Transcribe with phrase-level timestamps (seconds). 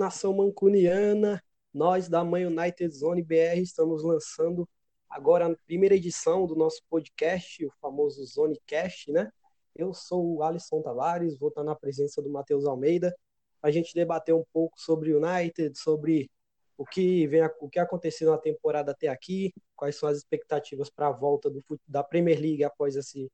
[0.00, 1.42] nação mancuniana,
[1.74, 4.66] nós da Mãe United Zone BR estamos lançando
[5.10, 9.30] agora a primeira edição do nosso podcast, o famoso Zonecast, né?
[9.76, 13.14] Eu sou o Alisson Tavares, vou estar na presença do Matheus Almeida,
[13.62, 16.30] a gente debater um pouco sobre o United, sobre
[16.78, 21.08] o que vem, o que aconteceu na temporada até aqui, quais são as expectativas para
[21.08, 23.30] a volta do, da Premier League após esse,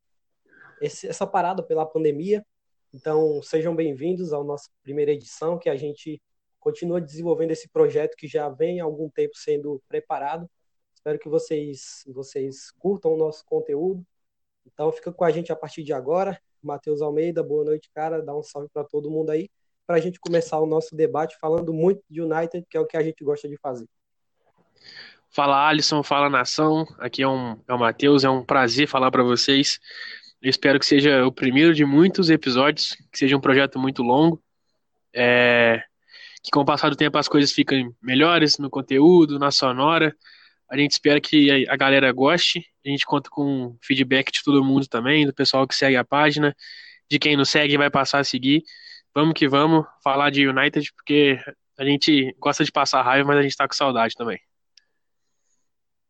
[0.81, 2.45] esse, essa parada pela pandemia.
[2.93, 6.21] Então, sejam bem-vindos à nossa primeira edição, que a gente
[6.67, 10.51] continua desenvolvendo esse projeto que já vem há algum tempo sendo preparado.
[10.93, 14.05] Espero que vocês, vocês curtam o nosso conteúdo.
[14.67, 16.37] Então, fica com a gente a partir de agora.
[16.61, 18.21] Matheus Almeida, boa noite, cara.
[18.21, 19.49] Dá um salve para todo mundo aí,
[19.87, 22.97] para a gente começar o nosso debate falando muito de United, que é o que
[22.97, 23.87] a gente gosta de fazer.
[25.31, 26.85] Fala Alisson, fala nação.
[26.99, 29.79] Aqui é, um, é o Matheus, é um prazer falar para vocês.
[30.43, 34.43] Eu espero que seja o primeiro de muitos episódios, que seja um projeto muito longo.
[35.15, 35.85] É,
[36.47, 40.15] que com o passar do tempo as coisas fiquem melhores no conteúdo, na sonora.
[40.71, 42.65] A gente espera que a galera goste.
[42.87, 46.55] A gente conta com feedback de todo mundo também, do pessoal que segue a página,
[47.11, 48.63] de quem não segue vai passar a seguir.
[49.13, 51.37] Vamos que vamos falar de United, porque
[51.77, 54.39] a gente gosta de passar raiva, mas a gente tá com saudade também.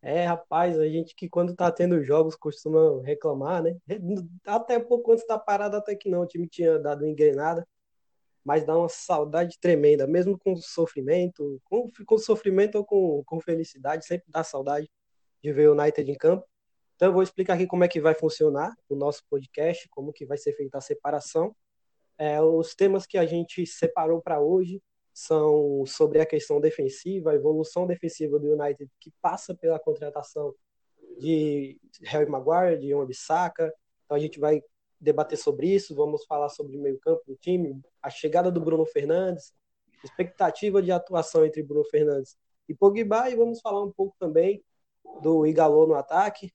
[0.02, 3.74] É, rapaz, a gente que quando tá tendo jogos costuma reclamar, né?
[4.44, 7.66] Até pouco antes da parada, até que não, o time tinha dado uma engrenada,
[8.46, 14.06] mas dá uma saudade tremenda, mesmo com sofrimento, com, com sofrimento ou com, com felicidade,
[14.06, 14.88] sempre dá saudade
[15.42, 16.46] de ver o United em campo.
[16.94, 20.24] Então eu vou explicar aqui como é que vai funcionar o nosso podcast, como que
[20.24, 21.56] vai ser feita a separação.
[22.16, 24.80] É, os temas que a gente separou para hoje
[25.12, 30.54] são sobre a questão defensiva, a evolução defensiva do United, que passa pela contratação
[31.18, 33.74] de Harry Maguire, de Wan Bissaka.
[34.04, 34.62] Então a gente vai
[35.00, 39.52] debater sobre isso, vamos falar sobre o meio-campo do time, a chegada do Bruno Fernandes,
[40.02, 42.36] expectativa de atuação entre Bruno Fernandes
[42.68, 44.62] e Pogba, e vamos falar um pouco também
[45.22, 46.52] do Igalo no ataque,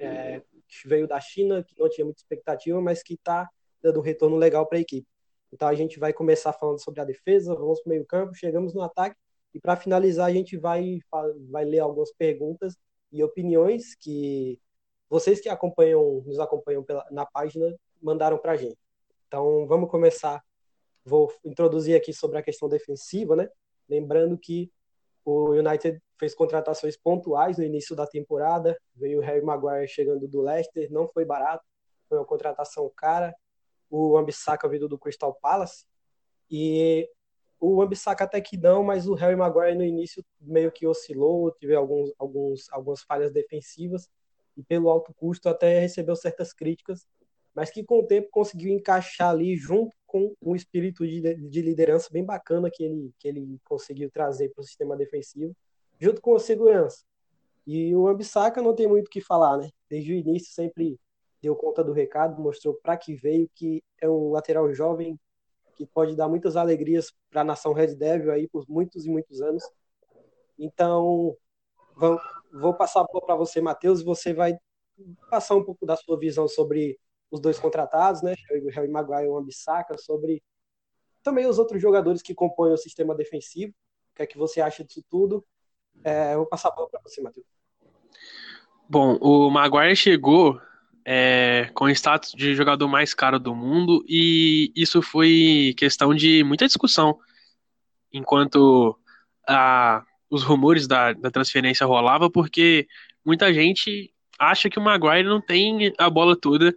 [0.00, 3.48] é, que veio da China, que não tinha muita expectativa, mas que está
[3.82, 5.06] dando um retorno legal para a equipe.
[5.52, 8.72] Então a gente vai começar falando sobre a defesa, vamos para o meio campo, chegamos
[8.72, 9.16] no ataque
[9.52, 11.00] e para finalizar a gente vai,
[11.50, 12.76] vai ler algumas perguntas
[13.10, 14.60] e opiniões que
[15.10, 18.78] vocês que acompanham, nos acompanham pela, na página mandaram para a gente.
[19.26, 20.42] Então vamos começar.
[21.04, 23.48] Vou introduzir aqui sobre a questão defensiva, né?
[23.88, 24.70] Lembrando que
[25.24, 28.80] o United fez contratações pontuais no início da temporada.
[28.94, 31.64] Veio o Harry Maguire chegando do Leicester, não foi barato,
[32.08, 33.34] foi uma contratação cara
[33.90, 35.84] o Ambissaca vindo do Crystal Palace.
[36.48, 37.10] E
[37.58, 41.74] o Ambissaca até que não, mas o Harry Maguire no início meio que oscilou, teve
[41.74, 44.08] alguns, alguns, algumas falhas defensivas
[44.62, 47.06] pelo alto custo até recebeu certas críticas,
[47.54, 52.08] mas que com o tempo conseguiu encaixar ali junto com um espírito de, de liderança
[52.10, 55.54] bem bacana que ele, que ele conseguiu trazer para o sistema defensivo,
[55.98, 57.04] junto com a segurança.
[57.66, 59.68] E o Ambissaca não tem muito o que falar, né?
[59.88, 60.98] Desde o início sempre
[61.42, 65.18] deu conta do recado, mostrou para que veio, que é um lateral jovem
[65.76, 69.40] que pode dar muitas alegrias para a nação Red Devil aí por muitos e muitos
[69.40, 69.62] anos.
[70.58, 71.36] Então,
[72.00, 72.20] vou,
[72.52, 74.56] vou passar a bola para você, Matheus, e você vai
[75.30, 76.98] passar um pouco da sua visão sobre
[77.30, 78.34] os dois contratados, né?
[78.72, 80.42] Harry Maguire e o Ambissaca, sobre
[81.22, 83.72] também os outros jogadores que compõem o sistema defensivo.
[84.12, 85.44] O que é que você acha disso tudo?
[86.02, 87.46] É, vou passar a bola para você, Matheus.
[88.88, 90.60] Bom, o Maguire chegou
[91.04, 96.42] é, com o status de jogador mais caro do mundo, e isso foi questão de
[96.42, 97.18] muita discussão,
[98.12, 98.98] enquanto
[99.46, 102.86] a, os rumores da, da transferência rolavam, porque
[103.24, 106.74] muita gente acha que o Maguire não tem a bola toda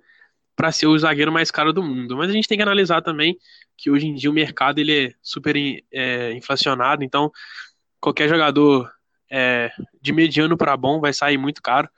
[0.55, 2.17] para ser o zagueiro mais caro do mundo.
[2.17, 3.37] Mas a gente tem que analisar também
[3.77, 5.55] que hoje em dia o mercado ele é super
[5.91, 7.31] é, inflacionado, então
[7.99, 8.91] qualquer jogador
[9.31, 9.71] é,
[10.01, 11.89] de mediano para bom vai sair muito caro.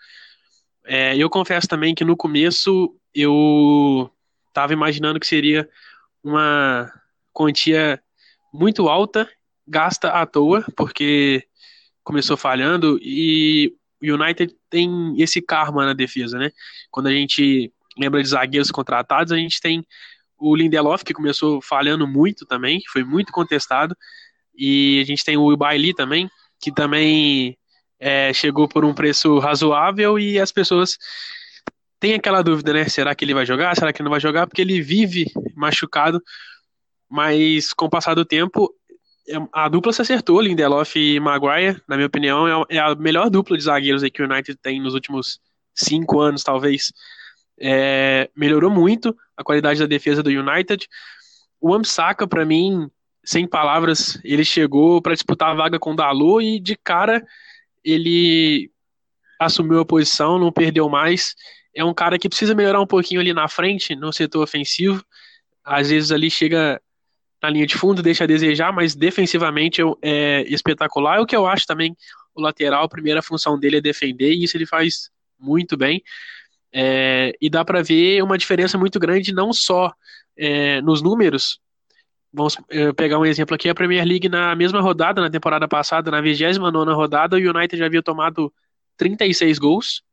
[0.85, 4.09] É, eu confesso também que no começo eu
[4.47, 5.68] estava imaginando que seria
[6.24, 6.91] uma
[7.33, 8.01] quantia
[8.53, 9.27] muito alta,
[9.67, 11.47] gasta à toa, porque
[12.03, 16.51] começou falhando e o United tem esse karma na defesa, né?
[16.91, 19.85] Quando a gente lembra de zagueiros contratados, a gente tem
[20.38, 23.95] o Lindelof, que começou falhando muito também, foi muito contestado,
[24.56, 26.29] e a gente tem o Bailey também,
[26.62, 27.57] que também
[28.00, 30.97] é, chegou por um preço razoável e as pessoas
[32.00, 32.88] têm aquela dúvida, né?
[32.88, 33.75] Será que ele vai jogar?
[33.75, 34.47] Será que não vai jogar?
[34.47, 35.25] Porque ele vive
[35.56, 36.21] machucado,
[37.09, 38.73] mas com o passar do tempo,
[39.51, 43.57] a dupla se acertou, Lindelof e Maguire, na minha opinião, é, é a melhor dupla
[43.57, 45.39] de zagueiros que o United tem nos últimos
[45.74, 46.94] cinco anos, talvez.
[47.60, 50.88] É, melhorou muito a qualidade da defesa do United.
[51.60, 52.89] O Amsaka, para mim,
[53.24, 57.25] sem palavras, ele chegou para disputar a vaga com o Dalot e de cara
[57.83, 58.72] ele
[59.39, 61.36] assumiu a posição, não perdeu mais.
[61.74, 65.04] É um cara que precisa melhorar um pouquinho ali na frente, no setor ofensivo.
[65.63, 66.81] Às vezes ali chega
[67.41, 71.17] na linha de fundo, deixa a desejar, mas defensivamente é espetacular.
[71.17, 71.95] É o que eu acho também
[72.33, 75.09] o lateral, a primeira função dele é defender, e isso ele faz
[75.39, 76.03] muito bem.
[76.73, 79.93] É, e dá para ver uma diferença muito grande, não só
[80.37, 81.59] é, nos números.
[82.33, 86.11] Vamos é, pegar um exemplo aqui: a Premier League, na mesma rodada, na temporada passada,
[86.11, 88.53] na 29 rodada, o United já havia tomado
[88.97, 90.03] 36 gols.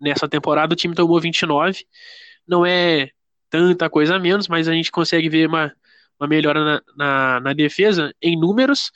[0.00, 1.84] Nessa temporada, o time tomou 29.
[2.48, 3.10] Não é
[3.48, 5.72] tanta coisa a menos, mas a gente consegue ver uma,
[6.20, 8.92] uma melhora na, na, na defesa em números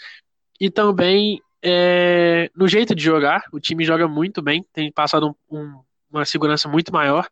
[0.60, 3.44] e também é, no jeito de jogar.
[3.50, 5.80] O time joga muito bem, tem passado um, um,
[6.10, 7.26] uma segurança muito maior.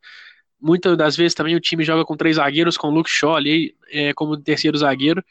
[0.58, 3.74] Muitas das vezes também o time joga com três zagueiros, com o Luke Shaw ali
[3.90, 5.22] é, como terceiro zagueiro.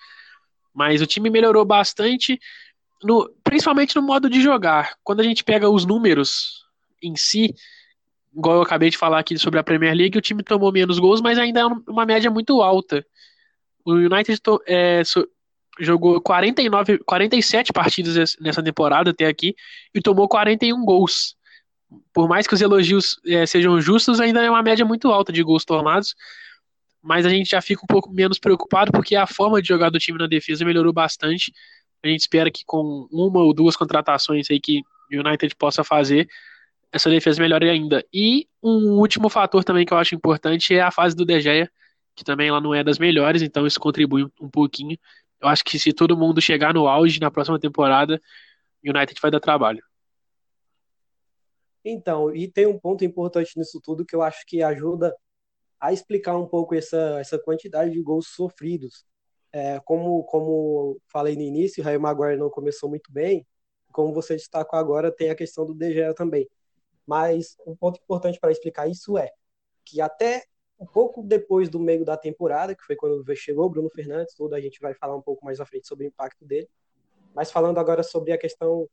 [0.73, 2.39] Mas o time melhorou bastante,
[3.03, 4.93] no, principalmente no modo de jogar.
[5.03, 6.65] Quando a gente pega os números
[7.01, 7.55] em si,
[8.35, 11.21] igual eu acabei de falar aqui sobre a Premier League, o time tomou menos gols,
[11.21, 13.05] mas ainda é uma média muito alta.
[13.85, 15.01] O United é,
[15.79, 19.55] jogou 49, 47 partidas nessa temporada até aqui
[19.93, 21.35] e tomou 41 gols.
[22.13, 25.43] Por mais que os elogios é, sejam justos, ainda é uma média muito alta de
[25.43, 26.15] gols tomados.
[27.01, 29.99] Mas a gente já fica um pouco menos preocupado porque a forma de jogar do
[29.99, 31.51] time na defesa melhorou bastante.
[32.03, 34.81] A gente espera que com uma ou duas contratações aí que
[35.11, 36.27] o United possa fazer,
[36.91, 38.05] essa defesa melhore ainda.
[38.13, 41.69] E um último fator também que eu acho importante é a fase do De Gea,
[42.21, 44.95] que também ela não é das melhores, então isso contribui um pouquinho.
[45.41, 48.21] Eu acho que se todo mundo chegar no auge na próxima temporada,
[48.85, 49.83] o United vai dar trabalho.
[51.83, 55.15] Então, e tem um ponto importante nisso tudo que eu acho que ajuda
[55.79, 59.03] a explicar um pouco essa, essa quantidade de gols sofridos.
[59.51, 63.45] É, como, como falei no início, o Raio Maguire não começou muito bem,
[63.91, 66.47] como você destacou agora, tem a questão do De Gea também.
[67.05, 69.31] Mas um ponto importante para explicar isso é
[69.83, 70.45] que até
[70.81, 74.55] um pouco depois do meio da temporada, que foi quando chegou o Bruno Fernandes, tudo
[74.55, 76.67] a gente vai falar um pouco mais à frente sobre o impacto dele.
[77.35, 78.89] Mas falando agora sobre a questão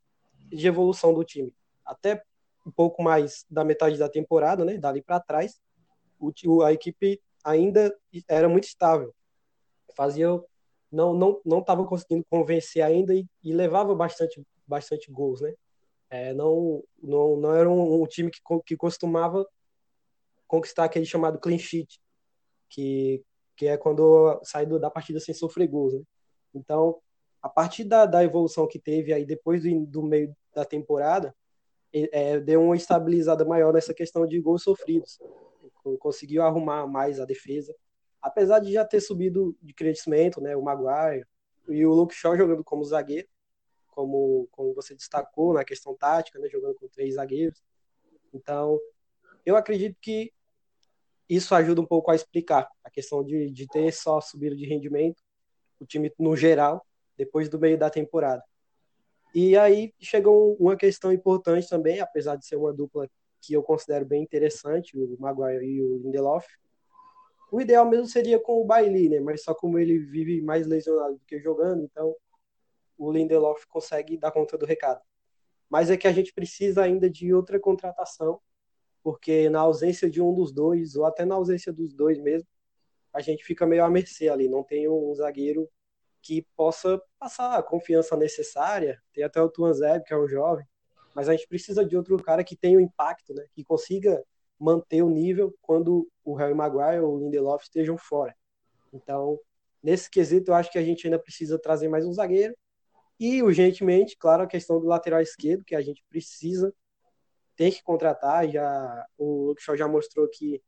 [0.49, 1.51] de evolução do time,
[1.83, 2.21] até
[2.63, 5.59] um pouco mais da metade da temporada, né, dali para trás,
[6.19, 7.91] o, a equipe ainda
[8.27, 9.11] era muito estável.
[9.95, 10.27] Fazia
[10.91, 15.55] não não não estava conseguindo convencer ainda e, e levava bastante bastante gols, né?
[16.11, 19.45] É, não, não, não era um, um, time que, que costumava
[20.49, 22.01] conquistar aquele chamado clean sheet,
[22.67, 23.23] que,
[23.55, 25.93] que é quando sai do, da partida sem sofrer gols.
[25.93, 26.01] Né?
[26.53, 26.99] Então,
[27.41, 31.33] a partir da, da evolução que teve aí depois do, do meio da temporada,
[31.93, 35.19] é, deu uma estabilizada maior nessa questão de gols sofridos.
[35.99, 37.73] Conseguiu arrumar mais a defesa.
[38.21, 41.25] Apesar de já ter subido de crescimento, né, o Maguire
[41.67, 43.27] e o Luke Shaw jogando como zagueiro,
[43.87, 47.63] como, como você destacou na questão tática, né, jogando com três zagueiros.
[48.33, 48.79] Então,
[49.45, 50.31] eu acredito que
[51.29, 55.21] isso ajuda um pouco a explicar a questão de, de ter só subida de rendimento,
[55.79, 56.85] o time no geral,
[57.15, 58.43] depois do meio da temporada.
[59.33, 63.07] E aí chegou uma questão importante também, apesar de ser uma dupla
[63.41, 66.47] que eu considero bem interessante, o Maguire e o Lindelof.
[67.51, 69.19] O ideal mesmo seria com o Bailey, né?
[69.19, 72.15] Mas só como ele vive mais lesionado do que jogando, então
[72.97, 75.01] o Lindelof consegue dar conta do recado.
[75.69, 78.41] Mas é que a gente precisa ainda de outra contratação,
[79.03, 82.47] porque na ausência de um dos dois, ou até na ausência dos dois mesmo,
[83.13, 84.47] a gente fica meio à mercê ali.
[84.47, 85.69] Não tem um zagueiro
[86.21, 89.01] que possa passar a confiança necessária.
[89.13, 90.65] Tem até o Tuanzeb, que é um jovem,
[91.15, 93.45] mas a gente precisa de outro cara que tenha o um impacto, né?
[93.53, 94.23] que consiga
[94.59, 98.35] manter o nível quando o Harry Maguire ou o Lindelof estejam fora.
[98.91, 99.39] Então,
[99.81, 102.55] nesse quesito, eu acho que a gente ainda precisa trazer mais um zagueiro
[103.19, 106.73] e, urgentemente, claro, a questão do lateral esquerdo, que a gente precisa,
[107.59, 108.47] tem que contratar.
[108.47, 110.63] Já, o Luke Shaw já mostrou que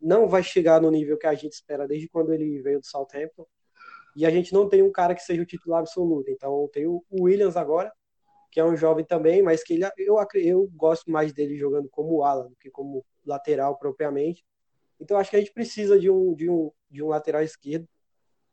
[0.00, 3.46] não vai chegar no nível que a gente espera desde quando ele veio do Southampton.
[4.16, 6.30] E a gente não tem um cara que seja o titular absoluto.
[6.30, 7.92] Então, tem o Williams agora,
[8.50, 12.24] que é um jovem também, mas que ele, eu, eu gosto mais dele jogando como
[12.24, 14.42] ala do que como lateral propriamente.
[14.98, 17.86] Então, acho que a gente precisa de um, de um, de um lateral esquerdo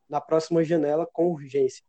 [0.09, 1.85] na próxima janela com urgência.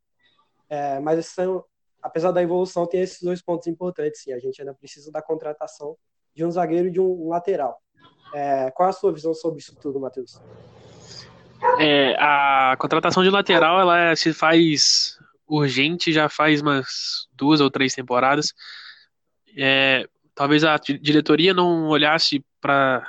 [0.69, 1.65] É, mas são,
[2.03, 4.23] apesar da evolução, tem esses dois pontos importantes.
[4.23, 4.33] Sim.
[4.33, 5.97] A gente ainda precisa da contratação
[6.35, 7.81] de um zagueiro e de um lateral.
[8.35, 10.41] É, qual é a sua visão sobre isso tudo, Matheus?
[11.79, 17.95] É, a contratação de lateral ela se faz urgente já faz umas duas ou três
[17.95, 18.53] temporadas.
[19.57, 23.03] É, talvez a diretoria não olhasse para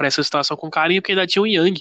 [0.00, 1.74] essa situação com carinho, porque ainda tinha o Young,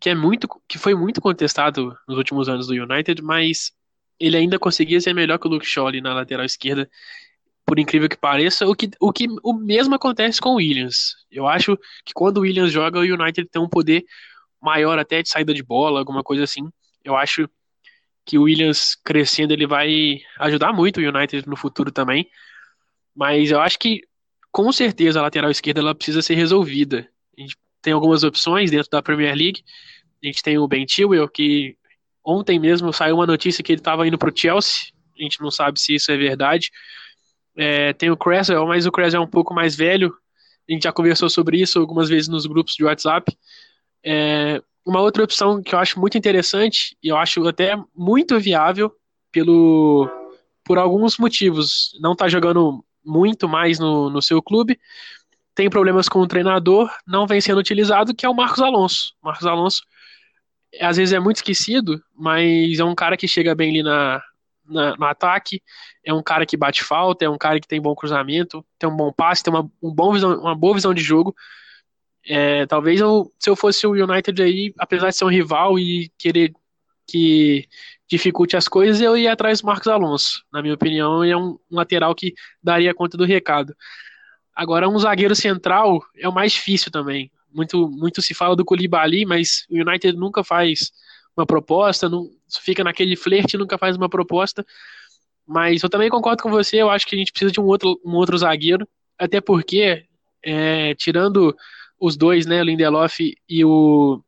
[0.00, 3.72] que é muito que foi muito contestado nos últimos anos do United, mas
[4.18, 6.88] ele ainda conseguia ser melhor que o Luke Shaw ali na lateral esquerda,
[7.64, 11.16] por incrível que pareça, o que, o que o mesmo acontece com o Williams.
[11.30, 14.04] Eu acho que quando o Williams joga, o United tem um poder
[14.60, 16.68] maior até de saída de bola, alguma coisa assim.
[17.04, 17.48] Eu acho
[18.24, 22.28] que o Williams crescendo ele vai ajudar muito o United no futuro também.
[23.14, 24.02] Mas eu acho que
[24.50, 27.08] com certeza a lateral esquerda ela precisa ser resolvida.
[27.36, 29.62] A gente tem algumas opções dentro da Premier League.
[30.22, 31.76] A gente tem o Ben Chilwell, que
[32.26, 34.90] ontem mesmo saiu uma notícia que ele estava indo para o Chelsea.
[35.18, 36.70] A gente não sabe se isso é verdade.
[37.56, 40.12] É, tem o Cresswell, mas o Cresswell é um pouco mais velho.
[40.68, 43.32] A gente já conversou sobre isso algumas vezes nos grupos de WhatsApp.
[44.04, 48.92] É, uma outra opção que eu acho muito interessante, e eu acho até muito viável,
[49.30, 50.08] pelo,
[50.64, 51.96] por alguns motivos.
[52.00, 54.78] Não está jogando muito mais no, no seu clube,
[55.54, 59.14] tem problemas com o treinador, não vem sendo utilizado, que é o Marcos Alonso.
[59.22, 59.82] Marcos Alonso,
[60.80, 64.22] às vezes é muito esquecido, mas é um cara que chega bem ali na,
[64.68, 65.62] na, no ataque,
[66.04, 68.96] é um cara que bate falta, é um cara que tem bom cruzamento, tem um
[68.96, 71.34] bom passe, tem uma, um bom visão, uma boa visão de jogo.
[72.28, 76.10] É, talvez eu, se eu fosse o United aí, apesar de ser um rival e
[76.18, 76.52] querer
[77.06, 77.68] que
[78.08, 80.44] dificulte as coisas, eu ia atrás do Marcos Alonso.
[80.52, 83.74] Na minha opinião, é um, um lateral que daria conta do recado.
[84.54, 87.30] Agora, um zagueiro central é o mais difícil também.
[87.56, 90.92] Muito, muito se fala do Koulibaly, mas o United nunca faz
[91.34, 92.28] uma proposta, não,
[92.60, 94.64] fica naquele flerte, nunca faz uma proposta.
[95.46, 97.98] Mas eu também concordo com você, eu acho que a gente precisa de um outro,
[98.04, 98.86] um outro zagueiro,
[99.18, 100.04] até porque,
[100.44, 101.56] é, tirando
[101.98, 104.20] os dois, né, Lindelof e o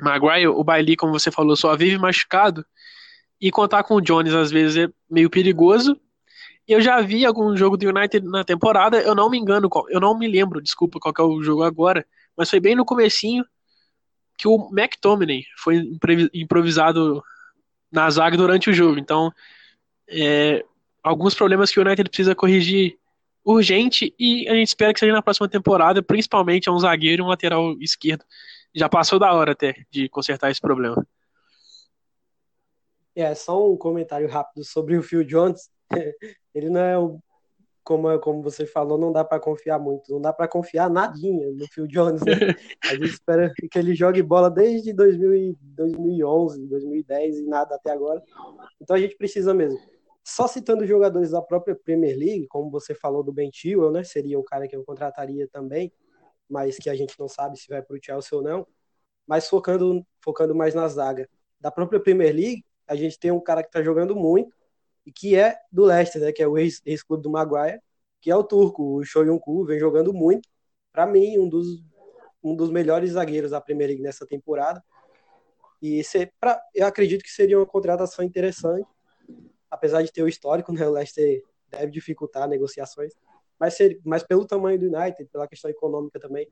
[0.00, 2.64] Maguire, o Bailey, como você falou, só vive machucado,
[3.40, 5.98] e contar com o Jones às vezes é meio perigoso.
[6.68, 10.16] Eu já vi algum jogo do United na temporada, eu não me engano, eu não
[10.16, 13.44] me lembro, desculpa qual é o jogo agora, mas foi bem no comecinho
[14.36, 15.82] que o McTominay foi
[16.32, 17.22] improvisado
[17.90, 18.98] na zaga durante o jogo.
[18.98, 19.32] Então,
[20.08, 20.64] é,
[21.02, 22.98] alguns problemas que o United precisa corrigir
[23.44, 27.24] urgente e a gente espera que seja na próxima temporada, principalmente a um zagueiro e
[27.24, 28.24] um lateral esquerdo.
[28.74, 31.06] Já passou da hora até de consertar esse problema.
[33.14, 35.70] É, só um comentário rápido sobre o Phil Jones.
[36.52, 37.20] Ele não é o
[37.84, 41.66] como, como você falou, não dá para confiar muito, não dá para confiar nadinha no
[41.68, 42.22] Phil Jones.
[42.22, 42.32] Né?
[42.82, 48.22] A gente espera que ele jogue bola desde 2000, 2011, 2010 e nada até agora.
[48.80, 49.78] Então a gente precisa mesmo.
[50.24, 54.02] Só citando jogadores da própria Premier League, como você falou do Ben Chilwell, né?
[54.02, 55.92] Seria um cara que eu contrataria também,
[56.48, 58.66] mas que a gente não sabe se vai para o Chelsea ou não.
[59.26, 61.28] Mas focando, focando mais na zaga.
[61.60, 64.54] Da própria Premier League, a gente tem um cara que está jogando muito
[65.06, 67.80] e que é do Leicester, né, que é o ex-clube do Maguire,
[68.20, 70.48] que é o turco, o Shoyunku, vem jogando muito.
[70.92, 71.84] Para mim, um dos,
[72.42, 74.82] um dos melhores zagueiros da Premier League nessa temporada.
[75.82, 78.88] E se, pra, eu acredito que seria uma contratação interessante,
[79.70, 83.12] apesar de ter o histórico, né, o Leicester deve dificultar negociações,
[83.58, 86.48] mas, ser, mas pelo tamanho do United, pela questão econômica também,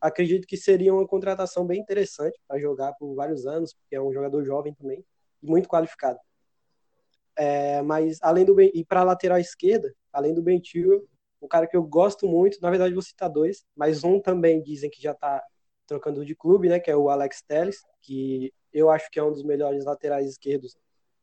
[0.00, 4.12] acredito que seria uma contratação bem interessante para jogar por vários anos, porque é um
[4.12, 5.04] jogador jovem também,
[5.42, 6.18] muito qualificado.
[7.36, 11.06] É, mas além do ben, e para lateral esquerda, além do Ben Chilwell,
[11.42, 14.88] um cara que eu gosto muito, na verdade vou citar dois, mas um também dizem
[14.88, 15.42] que já está
[15.86, 19.30] trocando de clube, né, que é o Alex Telles, que eu acho que é um
[19.30, 20.76] dos melhores laterais esquerdos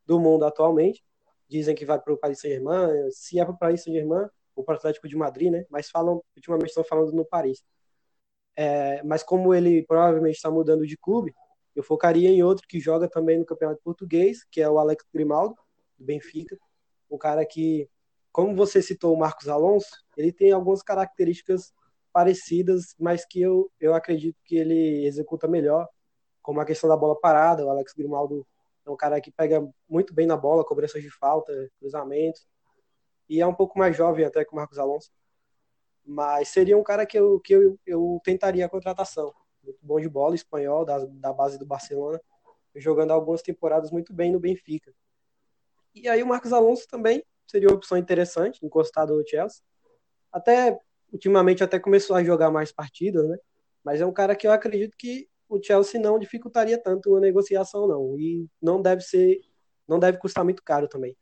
[0.05, 1.03] do mundo atualmente.
[1.47, 4.75] Dizem que vai para o Paris Saint-Germain, se é para o Paris Saint-Germain ou para
[4.75, 7.63] o Atlético de Madrid, né, mas falam, ultimamente estão falando no Paris.
[8.55, 11.33] É, mas como ele provavelmente está mudando de clube,
[11.75, 15.55] eu focaria em outro que joga também no Campeonato Português, que é o Alex Grimaldo,
[16.01, 16.57] do Benfica.
[17.09, 17.89] Um cara que,
[18.31, 21.73] como você citou o Marcos Alonso, ele tem algumas características
[22.11, 25.87] parecidas, mas que eu, eu acredito que ele executa melhor,
[26.41, 27.65] como a questão da bola parada.
[27.65, 28.45] O Alex Grimaldo
[28.85, 32.47] é um cara que pega muito bem na bola, cobranças de falta, cruzamentos,
[33.29, 35.11] e é um pouco mais jovem até que o Marcos Alonso.
[36.03, 40.09] Mas seria um cara que eu, que eu, eu tentaria a contratação muito bom de
[40.09, 42.19] bola, espanhol, da, da base do Barcelona,
[42.75, 44.93] jogando algumas temporadas muito bem no Benfica.
[45.93, 49.61] E aí o Marcos Alonso também seria uma opção interessante, encostado no Chelsea.
[50.31, 50.79] Até,
[51.11, 53.37] ultimamente, até começou a jogar mais partidas, né?
[53.83, 57.87] Mas é um cara que eu acredito que o Chelsea não dificultaria tanto uma negociação,
[57.87, 58.17] não.
[58.17, 59.41] E não deve ser,
[59.87, 61.15] não deve custar muito caro também.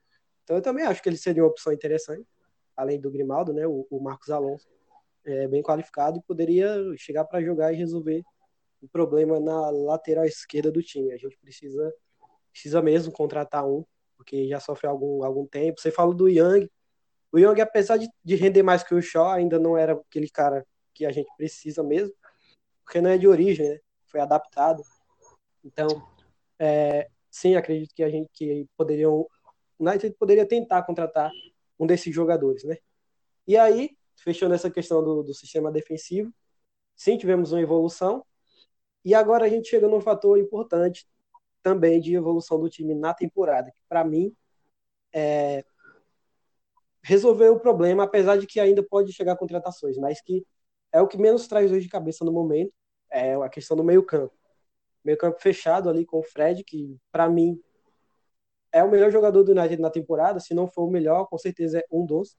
[0.44, 2.28] Então eu também acho que ele seria uma opção interessante,
[2.76, 3.66] além do Grimaldo, né?
[3.66, 4.68] O, o Marcos Alonso
[5.26, 8.24] é, bem qualificado e poderia chegar para jogar e resolver
[8.82, 11.12] o problema na lateral esquerda do time.
[11.12, 11.94] A gente precisa,
[12.52, 13.84] precisa mesmo contratar um,
[14.20, 15.80] porque já sofre algum, algum tempo.
[15.80, 16.70] Você fala do Young.
[17.32, 20.68] O Young, apesar de, de render mais que o Shaw, ainda não era aquele cara
[20.94, 22.14] que a gente precisa mesmo,
[22.84, 23.80] porque não é de origem, né?
[24.08, 24.84] Foi adaptado.
[25.64, 25.88] Então,
[26.60, 29.30] é, sim, acredito que a gente que poderiam o
[29.80, 31.32] United poderia tentar contratar
[31.80, 32.76] um desses jogadores, né?
[33.48, 36.34] E aí, fechando essa questão do, do sistema defensivo,
[36.94, 38.26] sim, tivemos uma evolução,
[39.06, 41.08] e agora a gente chega num fator importante
[41.62, 44.36] também de evolução do time na temporada, que para mim
[45.14, 45.64] é,
[47.02, 50.46] resolveu o problema, apesar de que ainda pode chegar contratações, mas que
[50.92, 52.74] é o que menos traz hoje de cabeça no momento,
[53.12, 54.34] é a questão do meio-campo.
[55.04, 57.62] Meio-campo fechado ali com o Fred, que para mim
[58.72, 61.80] é o melhor jogador do United na temporada, se não for o melhor, com certeza
[61.80, 62.38] é um dos.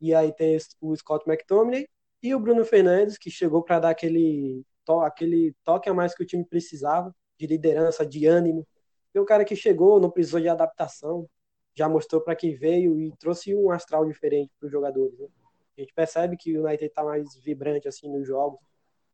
[0.00, 1.86] E aí tem o Scott McTominay
[2.22, 6.22] e o Bruno Fernandes, que chegou para dar aquele, to aquele toque a mais que
[6.22, 8.66] o time precisava, de liderança, de ânimo.
[9.14, 11.26] E o cara que chegou, não precisou de adaptação,
[11.74, 15.18] já mostrou para que veio e trouxe um astral diferente para os jogadores.
[15.18, 15.26] Né?
[15.76, 18.60] A gente percebe que o United está mais vibrante assim nos jogos,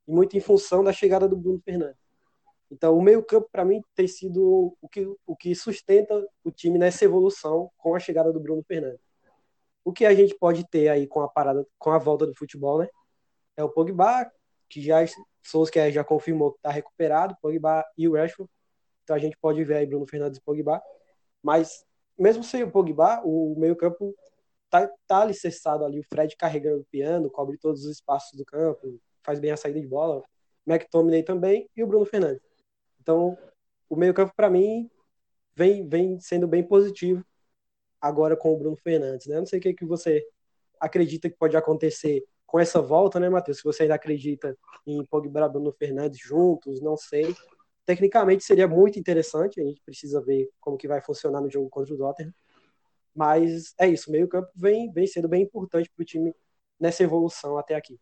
[0.08, 2.04] e muito em função da chegada do Bruno Fernandes.
[2.68, 7.04] Então, o meio-campo, para mim, tem sido o que, o que sustenta o time nessa
[7.04, 9.00] evolução com a chegada do Bruno Fernandes.
[9.84, 12.80] O que a gente pode ter aí com a parada, com a volta do futebol,
[12.80, 12.88] né?
[13.56, 14.28] É o Pogba,
[14.68, 15.04] que já
[15.70, 18.50] que já confirmou que está recuperado, Pogba e o Rashford.
[19.04, 20.82] Então a gente pode ver aí Bruno Fernandes e Pogba.
[21.42, 21.84] Mas
[22.18, 24.14] mesmo sem o Pogba, o meio-campo
[24.70, 26.00] tá, tá alicerçado ali.
[26.00, 29.80] O Fred carregando o piano, cobre todos os espaços do campo, faz bem a saída
[29.80, 30.22] de bola.
[30.66, 32.42] McTominay também e o Bruno Fernandes.
[33.00, 33.38] Então,
[33.88, 34.90] o meio-campo, para mim,
[35.54, 37.24] vem, vem sendo bem positivo
[38.00, 39.26] agora com o Bruno Fernandes.
[39.26, 39.38] Né?
[39.38, 40.26] Não sei o que, que você
[40.80, 43.58] acredita que pode acontecer com essa volta, né, Matheus?
[43.58, 47.34] Se você ainda acredita em Pogba Bruno Fernandes juntos, não sei.
[47.84, 51.94] Tecnicamente seria muito interessante, a gente precisa ver como que vai funcionar no jogo contra
[51.94, 52.32] o Tottenham.
[53.14, 56.34] Mas é isso, o meio-campo vem, vem sendo bem importante para o time
[56.78, 57.98] nessa evolução até aqui.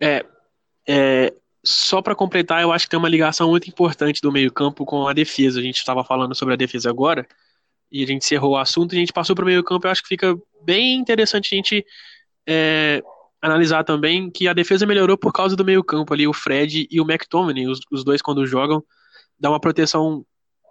[0.00, 0.24] É,
[0.88, 5.06] é só para completar, eu acho que tem uma ligação muito importante do meio-campo com
[5.06, 5.60] a defesa.
[5.60, 7.26] A gente estava falando sobre a defesa agora
[7.92, 9.86] e a gente encerrou o assunto e a gente passou para o meio-campo.
[9.86, 11.84] Eu acho que fica bem interessante a gente
[12.48, 13.02] é,
[13.40, 16.26] analisar também que a defesa melhorou por causa do meio-campo ali.
[16.26, 18.82] O Fred e o McTominay, os, os dois, quando jogam,
[19.38, 20.24] dá uma proteção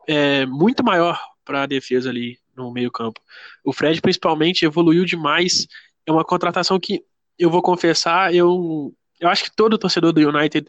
[0.07, 3.19] é, muito maior para a defesa ali no meio-campo.
[3.63, 5.67] O Fred, principalmente, evoluiu demais.
[6.05, 7.03] É uma contratação que
[7.37, 10.67] eu vou confessar, eu eu acho que todo torcedor do United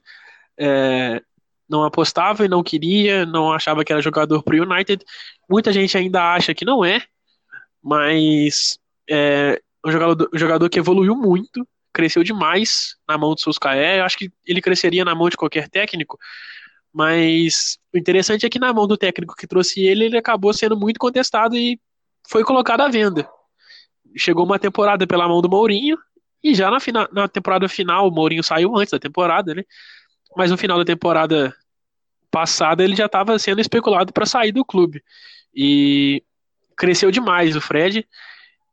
[0.59, 1.23] é,
[1.69, 5.05] não apostava e não queria, não achava que era jogador pro United.
[5.49, 7.03] Muita gente ainda acha que não é,
[7.83, 13.99] mas é um jogador, um jogador que evoluiu muito, cresceu demais na mão do Solskjaer.
[13.99, 16.19] Eu acho que ele cresceria na mão de qualquer técnico,
[16.93, 20.77] mas o interessante é que na mão do técnico que trouxe ele, ele acabou sendo
[20.77, 21.81] muito contestado e
[22.29, 23.29] foi colocado à venda.
[24.17, 25.97] Chegou uma temporada pela mão do Mourinho,
[26.43, 26.79] e já na,
[27.13, 29.63] na temporada final, o Mourinho saiu antes da temporada, né?
[30.37, 31.55] Mas no final da temporada
[32.31, 35.03] passada ele já estava sendo especulado para sair do clube.
[35.55, 36.23] E
[36.77, 38.07] cresceu demais o Fred.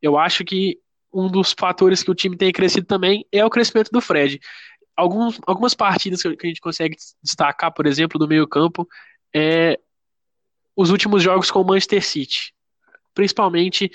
[0.01, 0.79] Eu acho que
[1.13, 4.39] um dos fatores que o time tem crescido também é o crescimento do Fred.
[4.95, 8.87] Alguns, algumas partidas que a gente consegue destacar, por exemplo, do meio-campo,
[9.33, 9.79] é
[10.75, 12.53] os últimos jogos com o Manchester City.
[13.13, 13.91] Principalmente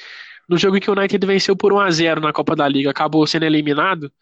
[0.48, 2.90] no jogo em que o United venceu por 1 a 0 na Copa da Liga,
[2.90, 4.12] acabou sendo eliminado,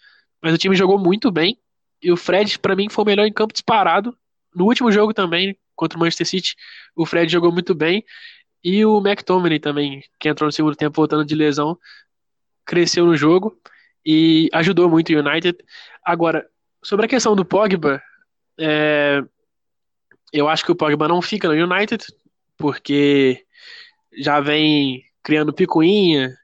[0.42, 1.58] mas o time jogou muito bem.
[2.02, 4.16] E o Fred, para mim, foi o melhor em campo disparado.
[4.54, 6.54] No último jogo também, contra o Manchester City,
[6.94, 8.04] o Fred jogou muito bem.
[8.62, 11.78] E o McTominay também, que entrou no segundo tempo voltando de lesão,
[12.64, 13.56] cresceu no jogo
[14.04, 15.58] e ajudou muito o United.
[16.04, 16.46] Agora,
[16.82, 18.02] sobre a questão do Pogba,
[18.58, 19.22] é,
[20.32, 22.04] eu acho que o Pogba não fica no United,
[22.56, 23.44] porque
[24.18, 26.34] já vem criando picuinha.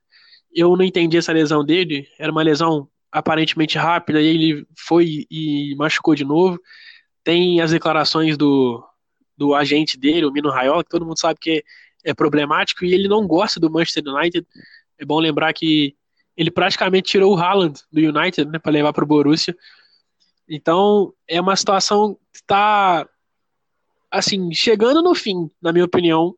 [0.55, 2.09] Eu não entendi essa lesão dele.
[2.19, 6.61] Era uma lesão aparentemente rápida e ele foi e machucou de novo.
[7.23, 8.85] Tem as declarações do,
[9.37, 11.65] do agente dele, o Mino Raiola, que todo mundo sabe que
[12.05, 14.47] é, problemático e ele não gosta do Manchester United.
[14.99, 15.95] É bom lembrar que
[16.37, 19.57] ele praticamente tirou o Haaland do United né, para levar para o Borussia.
[20.49, 23.09] Então é uma situação que está
[24.11, 26.35] assim chegando no fim, na minha opinião,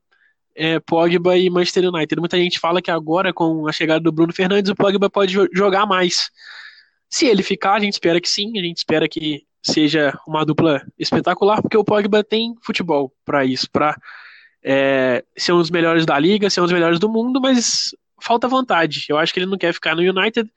[0.54, 2.18] é, Pogba e Manchester United.
[2.18, 5.86] Muita gente fala que agora, com a chegada do Bruno Fernandes, o Pogba pode jogar
[5.86, 6.30] mais.
[7.08, 10.84] Se ele ficar, a gente espera que sim, a gente espera que seja uma dupla
[10.98, 13.96] espetacular, porque o Pogba tem futebol para isso, para
[14.62, 18.48] é, ser um dos melhores da liga, ser um dos melhores do mundo, mas falta
[18.48, 19.06] vontade.
[19.08, 20.50] Eu acho que ele não quer ficar no United.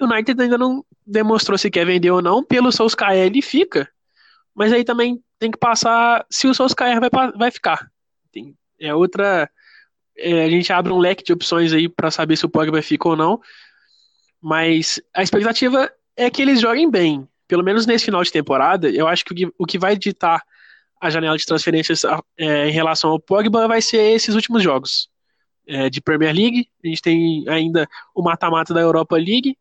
[0.00, 2.42] O United ainda não demonstrou se quer vender ou não.
[2.42, 3.88] Pelo Solskjaer ele fica,
[4.54, 7.90] mas aí também tem que passar se o Solskjaer vai, vai ficar.
[8.32, 9.50] Tem, é outra.
[10.16, 13.08] É, a gente abre um leque de opções aí para saber se o Pogba fica
[13.08, 13.40] ou não.
[14.40, 17.28] Mas a expectativa é que eles joguem bem.
[17.48, 20.42] Pelo menos nesse final de temporada, eu acho que o que vai ditar
[21.00, 22.02] a janela de transferências
[22.38, 25.08] é, em relação ao Pogba vai ser esses últimos jogos.
[25.66, 29.56] É, de Premier League, a gente tem ainda o mata-mata da Europa League,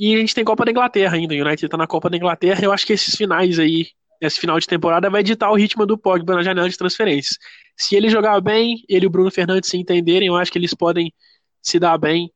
[0.00, 1.34] e a gente tem Copa da Inglaterra ainda.
[1.34, 2.64] O United tá na Copa da Inglaterra.
[2.64, 3.88] Eu acho que esses finais aí,
[4.18, 7.36] esse final de temporada, vai ditar o ritmo do Pogba na janela de transferências.
[7.76, 10.72] Se ele jogar bem, ele e o Bruno Fernandes se entenderem, eu acho que eles
[10.72, 11.12] podem
[11.60, 12.32] se dar bem.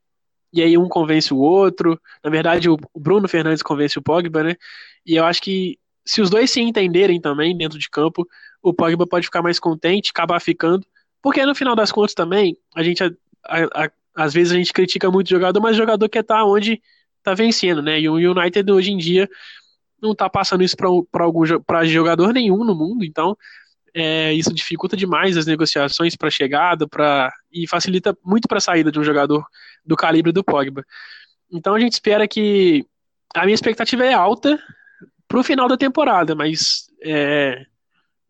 [0.53, 1.99] E aí um convence o outro.
[2.23, 4.57] Na verdade, o Bruno Fernandes convence o Pogba, né?
[5.07, 8.27] E eu acho que se os dois se entenderem também dentro de campo,
[8.63, 10.87] o Pogba pode ficar mais contente, acabar ficando.
[11.25, 13.09] Porque no final das contas também, a gente a,
[13.47, 16.45] a, a, às vezes a gente critica muito o jogador, mas o jogador quer estar
[16.45, 16.83] onde
[17.23, 17.99] tá vencendo, né?
[17.99, 19.27] E o United hoje em dia
[20.03, 23.35] não tá passando isso para algum para jogador nenhum no mundo, então
[23.95, 28.93] é, isso dificulta demais as negociações para chegada, para e facilita muito para a saída
[28.93, 29.47] de um jogador
[29.83, 30.85] do calibre do Pogba.
[31.51, 32.85] Então a gente espera que
[33.35, 34.63] a minha expectativa é alta
[35.27, 37.65] para o final da temporada, mas é,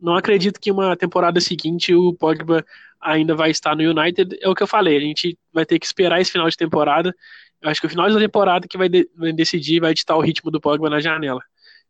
[0.00, 2.64] não acredito que uma temporada seguinte o Pogba
[3.00, 4.38] ainda vai estar no United.
[4.40, 7.14] É o que eu falei, a gente vai ter que esperar esse final de temporada
[7.64, 10.50] acho que o final da temporada que vai, de, vai decidir, vai editar o ritmo
[10.50, 11.40] do Pogba na janela.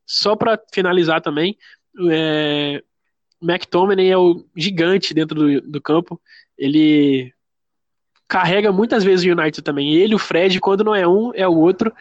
[0.07, 1.57] Só para finalizar também,
[2.11, 2.83] é,
[3.43, 6.21] McTominay é o gigante dentro do, do campo.
[6.57, 7.33] Ele
[8.29, 9.95] carrega muitas vezes o United também.
[9.95, 11.93] Ele, o Fred, quando não é um, é o outro.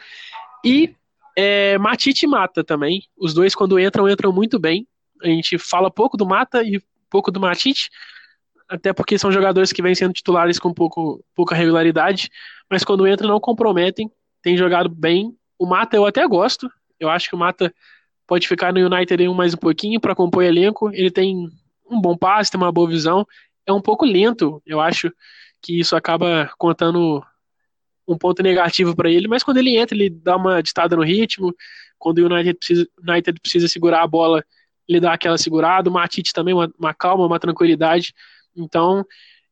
[0.63, 0.95] E
[1.35, 3.03] é, Matite Mata também.
[3.17, 4.87] Os dois, quando entram, entram muito bem.
[5.23, 7.89] A gente fala pouco do Mata e pouco do Matite,
[8.67, 12.29] até porque são jogadores que vêm sendo titulares com pouco, pouca regularidade,
[12.69, 15.35] mas quando entram não comprometem, tem jogado bem.
[15.57, 17.73] O Mata eu até gosto, eu acho que o Mata
[18.27, 20.89] pode ficar no United mais um pouquinho para compor elenco.
[20.91, 21.49] Ele tem
[21.89, 23.25] um bom passe, tem uma boa visão,
[23.65, 25.11] é um pouco lento, eu acho
[25.61, 27.23] que isso acaba contando
[28.07, 31.55] um ponto negativo para ele, mas quando ele entra, ele dá uma ditada no ritmo.
[31.97, 34.43] Quando o United precisa, United precisa segurar a bola,
[34.87, 35.89] ele dá aquela segurada.
[35.89, 38.13] O Matite também, uma, uma calma, uma tranquilidade.
[38.55, 39.05] Então,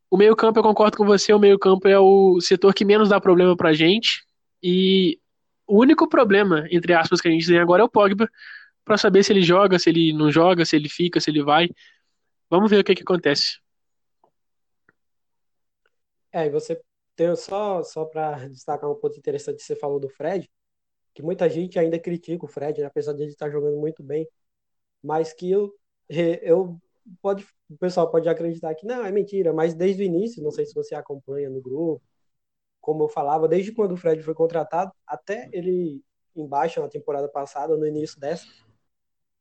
[0.09, 3.55] o meio-campo, eu concordo com você, o meio-campo é o setor que menos dá problema
[3.55, 4.23] pra gente.
[4.61, 5.19] E
[5.65, 8.29] o único problema, entre aspas, que a gente tem agora é o Pogba,
[8.83, 11.69] para saber se ele joga, se ele não joga, se ele fica, se ele vai.
[12.49, 13.59] Vamos ver o que, que acontece.
[16.33, 16.81] É, e você
[17.15, 20.49] tem só, só para destacar um ponto interessante você falou do Fred,
[21.13, 24.27] que muita gente ainda critica o Fred, né, apesar de ele estar jogando muito bem,
[25.03, 25.73] mas que eu,
[26.09, 26.79] eu
[27.21, 30.65] pode, o pessoal pode acreditar que não, é mentira, mas desde o início, não sei
[30.65, 32.01] se você acompanha no grupo,
[32.79, 36.03] como eu falava, desde quando o Fred foi contratado, até ele
[36.35, 38.47] embaixo na temporada passada, no início dessa,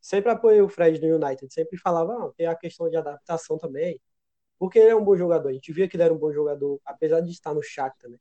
[0.01, 4.01] sempre apoiei o Fred no United, sempre falava, ah, tem a questão de adaptação também,
[4.59, 6.81] porque ele é um bom jogador, a gente via que ele era um bom jogador,
[6.85, 8.19] apesar de estar no Shakhtar, né?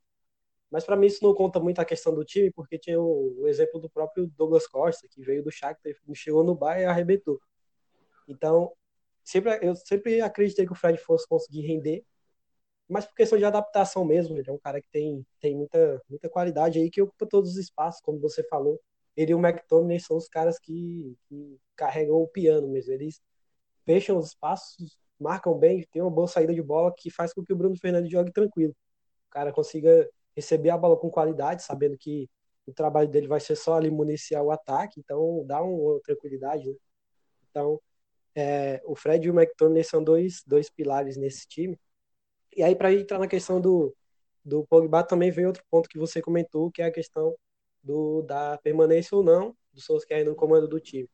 [0.72, 3.48] Mas para mim isso não conta muito a questão do time, porque tinha o, o,
[3.48, 7.42] exemplo do próprio Douglas Costa, que veio do Shakhtar, chegou no Bayern e arrebentou.
[8.28, 8.72] Então,
[9.24, 12.06] sempre, eu sempre acreditei que o Fred fosse conseguir render,
[12.88, 16.28] mas por questão de adaptação mesmo, ele é um cara que tem, tem muita, muita
[16.30, 18.80] qualidade aí, que ocupa todos os espaços, como você falou.
[19.16, 22.92] Ele e o McTominay são os caras que, que carregam o piano mesmo.
[22.94, 23.22] Eles
[23.86, 27.54] fecham os espaços, marcam bem, tem uma boa saída de bola que faz com que
[27.54, 28.76] o Bruno Fernandes jogue tranquilo.
[29.28, 32.30] O cara consiga receber a bola com qualidade, sabendo que
[32.66, 36.76] o trabalho dele vai ser só ali municiar o ataque, então dá uma tranquilidade, né?
[37.50, 37.82] Então,
[38.36, 41.80] é, o Fred e o McTominay são dois, dois pilares nesse time.
[42.56, 43.96] E aí, para entrar na questão do,
[44.46, 47.36] do Pogba, também vem outro ponto que você comentou, que é a questão
[47.84, 51.10] do, da permanência ou não do Solskjaer no comando do time.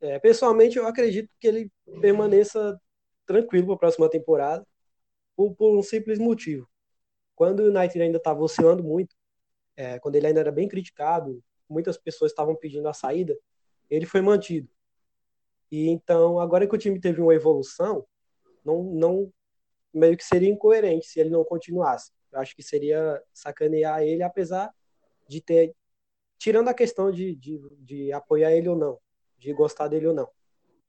[0.00, 2.78] É, pessoalmente, eu acredito que ele permaneça
[3.26, 4.66] tranquilo para a próxima temporada,
[5.36, 6.68] por, por, um simples motivo.
[7.34, 9.16] Quando o United ainda estava oscilando muito,
[9.76, 13.36] é, quando ele ainda era bem criticado, muitas pessoas estavam pedindo a saída,
[13.88, 14.68] ele foi mantido.
[15.70, 18.06] E então, agora que o time teve uma evolução,
[18.64, 19.32] não, não
[19.92, 22.12] meio que seria incoerente se ele não continuasse.
[22.30, 24.72] Eu acho que seria sacanear ele, apesar
[25.28, 25.74] de ter.
[26.38, 28.98] Tirando a questão de, de, de apoiar ele ou não,
[29.38, 30.28] de gostar dele ou não.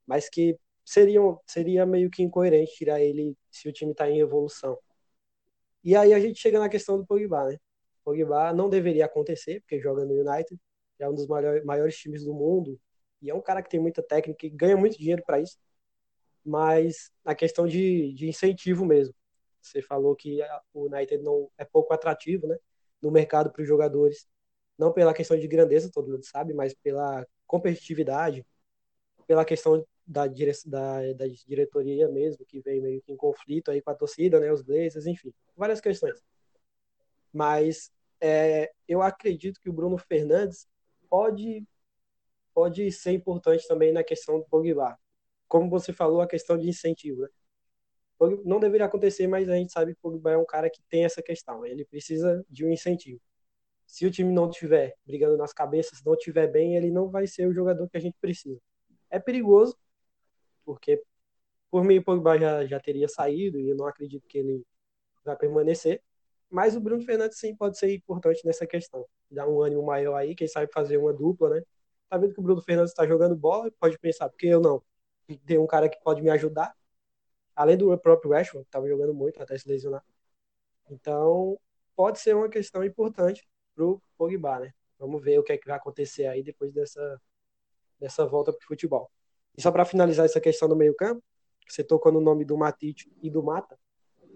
[0.06, 4.78] Mas que seria, seria meio que incoerente tirar ele se o time está em evolução.
[5.84, 7.58] E aí a gente chega na questão do Pogba, né?
[8.04, 10.60] Pogba não deveria acontecer, porque joga no United,
[11.00, 12.80] é um dos maiores, times do mundo,
[13.22, 15.58] e é um cara que tem muita técnica e ganha muito dinheiro para isso.
[16.46, 19.16] Mas a questão de, de incentivo mesmo.
[19.62, 20.40] Você falou que
[20.74, 22.58] o United não é pouco atrativo, né,
[23.02, 24.28] no mercado para os jogadores,
[24.78, 28.46] não pela questão de grandeza, todo mundo sabe, mas pela competitividade,
[29.28, 33.82] pela questão da, dire, da, da diretoria mesmo, que vem meio que em conflito aí
[33.82, 36.22] com a torcida, né, os Blazers, enfim, várias questões.
[37.32, 40.68] Mas é, eu acredito que o Bruno Fernandes
[41.10, 41.66] pode
[42.54, 44.98] pode ser importante também na questão do Pogba.
[45.48, 47.24] Como você falou, a questão de incentivo.
[47.24, 47.30] Né?
[48.46, 51.04] não deveria acontecer, mas a gente sabe que o Pogba é um cara que tem
[51.04, 51.66] essa questão.
[51.66, 53.20] Ele precisa de um incentivo.
[53.86, 57.48] Se o time não estiver brigando nas cabeças, não estiver bem, ele não vai ser
[57.48, 58.60] o jogador que a gente precisa.
[59.10, 59.78] É perigoso,
[60.66, 61.02] porque
[61.72, 64.66] por mim o Pogba já, já teria saído e eu não acredito que ele
[65.26, 66.02] vai permanecer.
[66.50, 69.06] Mas o Bruno Fernandes sim pode ser importante nessa questão.
[69.30, 71.64] Dar um ânimo maior aí, quem sabe fazer uma dupla, né?
[72.10, 74.84] Tá vendo que o Bruno Fernandes está jogando bola, pode pensar, porque eu não?
[75.46, 76.76] Tem um cara que pode me ajudar,
[77.56, 80.04] além do próprio Rashford, que estava jogando muito até se lesionar.
[80.90, 81.60] Então,
[81.96, 84.74] pode ser uma questão importante pro Pogba, né?
[85.00, 87.22] Vamos ver o que é que vai acontecer aí depois dessa,
[88.00, 89.12] dessa volta pro futebol.
[89.58, 91.24] E só para finalizar essa questão do meio-campo,
[91.68, 93.78] você tocou no nome do Matite e do Mata,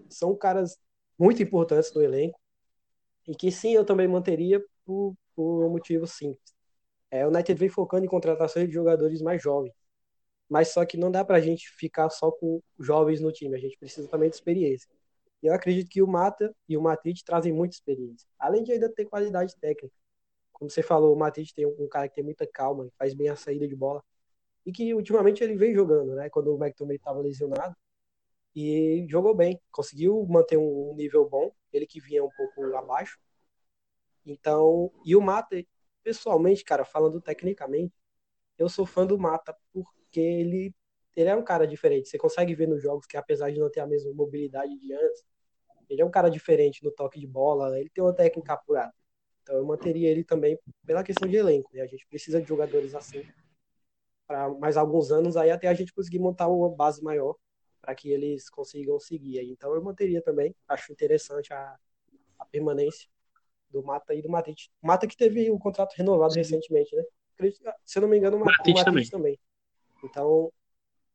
[0.08, 0.78] são caras
[1.18, 2.38] muito importantes no elenco
[3.26, 6.54] e que sim, eu também manteria por, por um motivo simples.
[7.10, 9.74] É, o United vem focando em contratações de jogadores mais jovens,
[10.48, 13.78] mas só que não dá pra gente ficar só com jovens no time, a gente
[13.78, 14.88] precisa também de experiência.
[15.42, 18.88] E eu acredito que o Mata e o Matite trazem muita experiência, além de ainda
[18.92, 19.94] ter qualidade técnica.
[20.52, 23.36] Como você falou, o Matite tem um cara que tem muita calma, faz bem a
[23.36, 24.02] saída de bola,
[24.68, 26.28] e que ultimamente ele vem jogando, né?
[26.28, 27.74] Quando o McTominay estava lesionado,
[28.54, 33.18] e jogou bem, conseguiu manter um nível bom, ele que vinha um pouco abaixo.
[34.26, 35.56] Então, e o Mata,
[36.02, 37.94] pessoalmente, cara, falando tecnicamente,
[38.58, 40.74] eu sou fã do Mata porque ele
[41.16, 42.08] ele é um cara diferente.
[42.08, 45.24] Você consegue ver nos jogos que apesar de não ter a mesma mobilidade de antes,
[45.88, 48.94] ele é um cara diferente no toque de bola, ele tem uma técnica apurada.
[49.42, 51.80] Então eu manteria ele também pela questão de elenco, né?
[51.80, 53.24] A gente precisa de jogadores assim
[54.28, 57.34] para mais alguns anos aí até a gente conseguir montar uma base maior
[57.80, 59.40] para que eles consigam seguir.
[59.50, 61.76] Então eu manteria também, acho interessante a,
[62.38, 63.08] a permanência
[63.70, 64.70] do Mata e do Matite.
[64.82, 66.40] Mata que teve o contrato renovado Sim.
[66.40, 67.02] recentemente, né?
[67.84, 69.08] Se eu não me engano, o Matite, também.
[69.08, 69.38] também.
[70.04, 70.52] Então,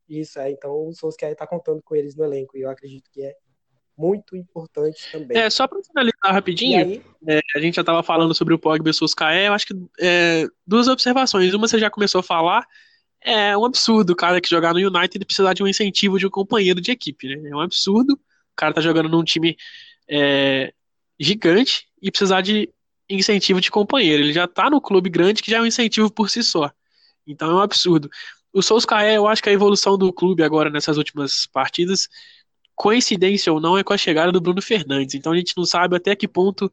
[0.09, 0.49] isso é.
[0.51, 3.35] Então o Solskjaer está contando com eles no elenco e eu acredito que é
[3.95, 5.37] muito importante também.
[5.37, 8.89] É, só para finalizar rapidinho, aí, é, a gente já estava falando sobre o Pogba
[8.89, 11.53] e o eu acho que é, duas observações.
[11.53, 12.65] Uma você já começou a falar,
[13.23, 16.29] é um absurdo o cara que jogar no United precisar de um incentivo de um
[16.29, 17.49] companheiro de equipe, né?
[17.49, 18.13] É um absurdo.
[18.13, 19.57] O cara tá jogando num time
[20.09, 20.73] é,
[21.19, 22.69] gigante e precisar de
[23.09, 24.23] incentivo de companheiro.
[24.23, 26.71] Ele já tá no clube grande que já é um incentivo por si só.
[27.25, 28.09] Então é um absurdo.
[28.51, 32.07] O Solskjaer, eu acho que a evolução do clube agora nessas últimas partidas,
[32.75, 35.15] coincidência ou não, é com a chegada do Bruno Fernandes.
[35.15, 36.71] Então a gente não sabe até que ponto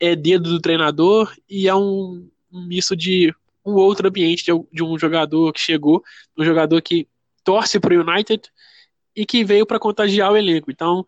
[0.00, 3.34] é dedo do treinador e é um, um misto de
[3.66, 6.02] um outro ambiente de, de um jogador que chegou,
[6.38, 7.08] um jogador que
[7.42, 8.42] torce para o United
[9.14, 10.70] e que veio para contagiar o elenco.
[10.70, 11.04] Então,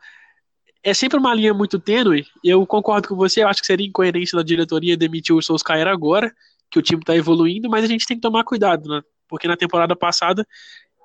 [0.83, 2.27] é sempre uma linha muito tênue.
[2.43, 6.35] Eu concordo com você, eu acho que seria incoerência da diretoria demitir o Solskjaer agora,
[6.71, 9.03] que o time está evoluindo, mas a gente tem que tomar cuidado, né?
[9.29, 10.47] Porque na temporada passada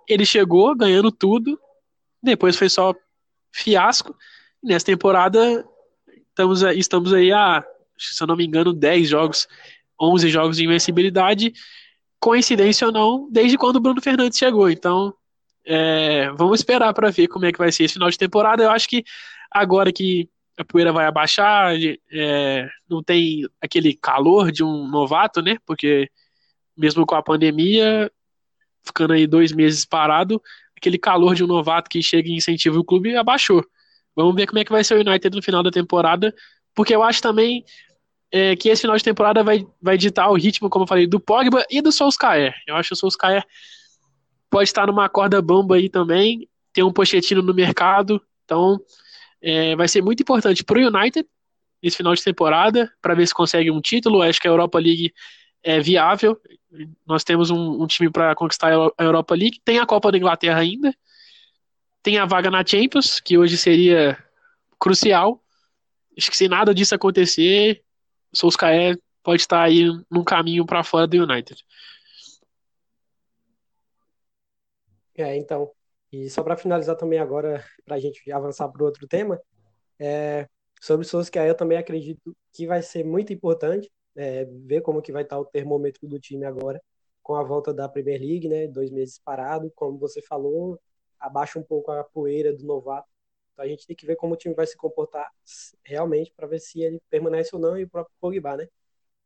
[0.07, 1.59] ele chegou ganhando tudo,
[2.21, 2.93] depois foi só
[3.51, 4.15] fiasco.
[4.61, 5.65] Nessa temporada
[6.29, 7.63] estamos, estamos aí a,
[7.97, 9.47] se eu não me engano, 10 jogos
[9.99, 11.53] 11 jogos de invencibilidade,
[12.19, 14.69] coincidência ou não, desde quando o Bruno Fernandes chegou.
[14.69, 15.13] Então,
[15.65, 18.63] é, vamos esperar para ver como é que vai ser esse final de temporada.
[18.63, 19.03] Eu acho que
[19.51, 21.73] agora que a poeira vai abaixar,
[22.11, 25.57] é, não tem aquele calor de um novato, né?
[25.65, 26.09] Porque
[26.77, 28.11] mesmo com a pandemia,
[28.83, 30.41] ficando aí dois meses parado,
[30.77, 33.65] aquele calor de um novato que chega e incentiva o clube abaixou.
[34.15, 36.33] Vamos ver como é que vai ser o United no final da temporada,
[36.75, 37.63] porque eu acho também
[38.33, 41.19] é, que esse final de temporada vai, vai ditar o ritmo, como eu falei, do
[41.19, 42.55] Pogba e do Solskjaer.
[42.65, 43.45] Eu acho que o Solskjaer
[44.49, 48.81] pode estar numa corda bamba aí também, tem um Pochettino no mercado, então
[49.39, 51.27] é, vai ser muito importante para o United
[51.83, 54.21] esse final de temporada, para ver se consegue um título.
[54.21, 55.13] Acho que a Europa League
[55.61, 56.39] é viável.
[57.05, 59.59] Nós temos um, um time para conquistar a Europa League.
[59.65, 60.95] Tem a Copa da Inglaterra ainda.
[62.01, 64.17] Tem a vaga na Champions, que hoje seria
[64.79, 65.43] crucial.
[66.17, 67.83] Acho que se nada disso acontecer,
[68.33, 71.63] Solskjaer pode estar aí num caminho para fora do United.
[75.15, 75.71] É, então,
[76.11, 79.39] e só para finalizar também agora, para a gente avançar para outro tema,
[79.99, 80.47] é,
[80.81, 85.11] sobre o Solskjaer, eu também acredito que vai ser muito importante é, ver como que
[85.11, 86.81] vai estar o termômetro do time agora,
[87.21, 90.79] com a volta da Premier League, né, dois meses parado, como você falou,
[91.19, 93.07] abaixa um pouco a poeira do novato,
[93.53, 95.31] então a gente tem que ver como o time vai se comportar
[95.85, 98.67] realmente para ver se ele permanece ou não e o próprio Pogba, né?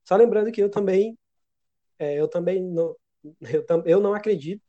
[0.03, 1.17] Só lembrando que eu também
[1.99, 2.95] é, eu também não
[3.41, 4.63] eu, eu não acredito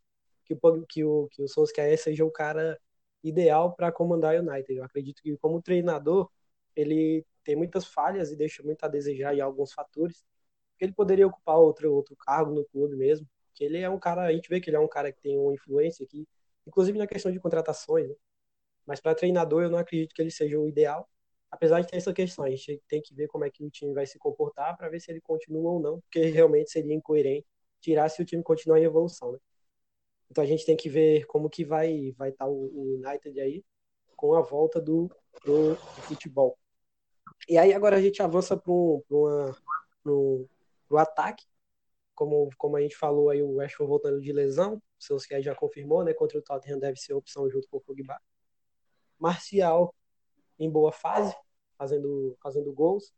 [0.44, 2.80] que o que o que o Solskjaer seja o cara
[3.22, 4.74] ideal para comandar o United.
[4.78, 6.30] Eu acredito que como treinador
[6.76, 10.24] ele tem muitas falhas e deixa muito a desejar em alguns fatores.
[10.80, 13.26] Ele poderia ocupar outro outro cargo no clube mesmo.
[13.54, 15.38] Que ele é um cara, a gente vê que ele é um cara que tem
[15.38, 16.26] uma influência aqui,
[16.66, 18.14] inclusive na questão de contratações, né?
[18.88, 21.06] Mas para treinador, eu não acredito que ele seja o ideal.
[21.50, 23.92] Apesar de ter essa questão, a gente tem que ver como é que o time
[23.92, 27.46] vai se comportar para ver se ele continua ou não, porque realmente seria incoerente
[27.80, 29.38] tirar se o time continuar em evolução, né?
[30.30, 33.62] Então a gente tem que ver como que vai vai estar tá o, United aí
[34.16, 35.10] com a volta do,
[35.44, 36.58] do, do futebol.
[37.46, 40.48] E aí agora a gente avança para o
[40.96, 41.44] ataque.
[42.14, 46.02] Como, como a gente falou aí, o Ashford voltando de lesão, o Solskjaer já confirmou,
[46.02, 46.12] né?
[46.14, 48.20] Contra o Tottenham deve ser opção junto com o Pogba.
[49.18, 49.94] Marcial
[50.58, 51.34] em boa fase,
[51.76, 53.12] fazendo, fazendo gols.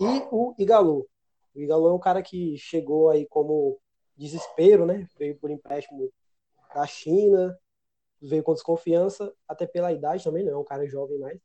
[0.00, 1.08] E o Igalo.
[1.54, 3.78] O Igalo é um cara que chegou aí como
[4.16, 5.08] desespero, né?
[5.18, 6.10] Veio por empréstimo
[6.74, 7.58] da China,
[8.20, 11.40] veio com desconfiança, até pela idade também, não é um cara jovem mais,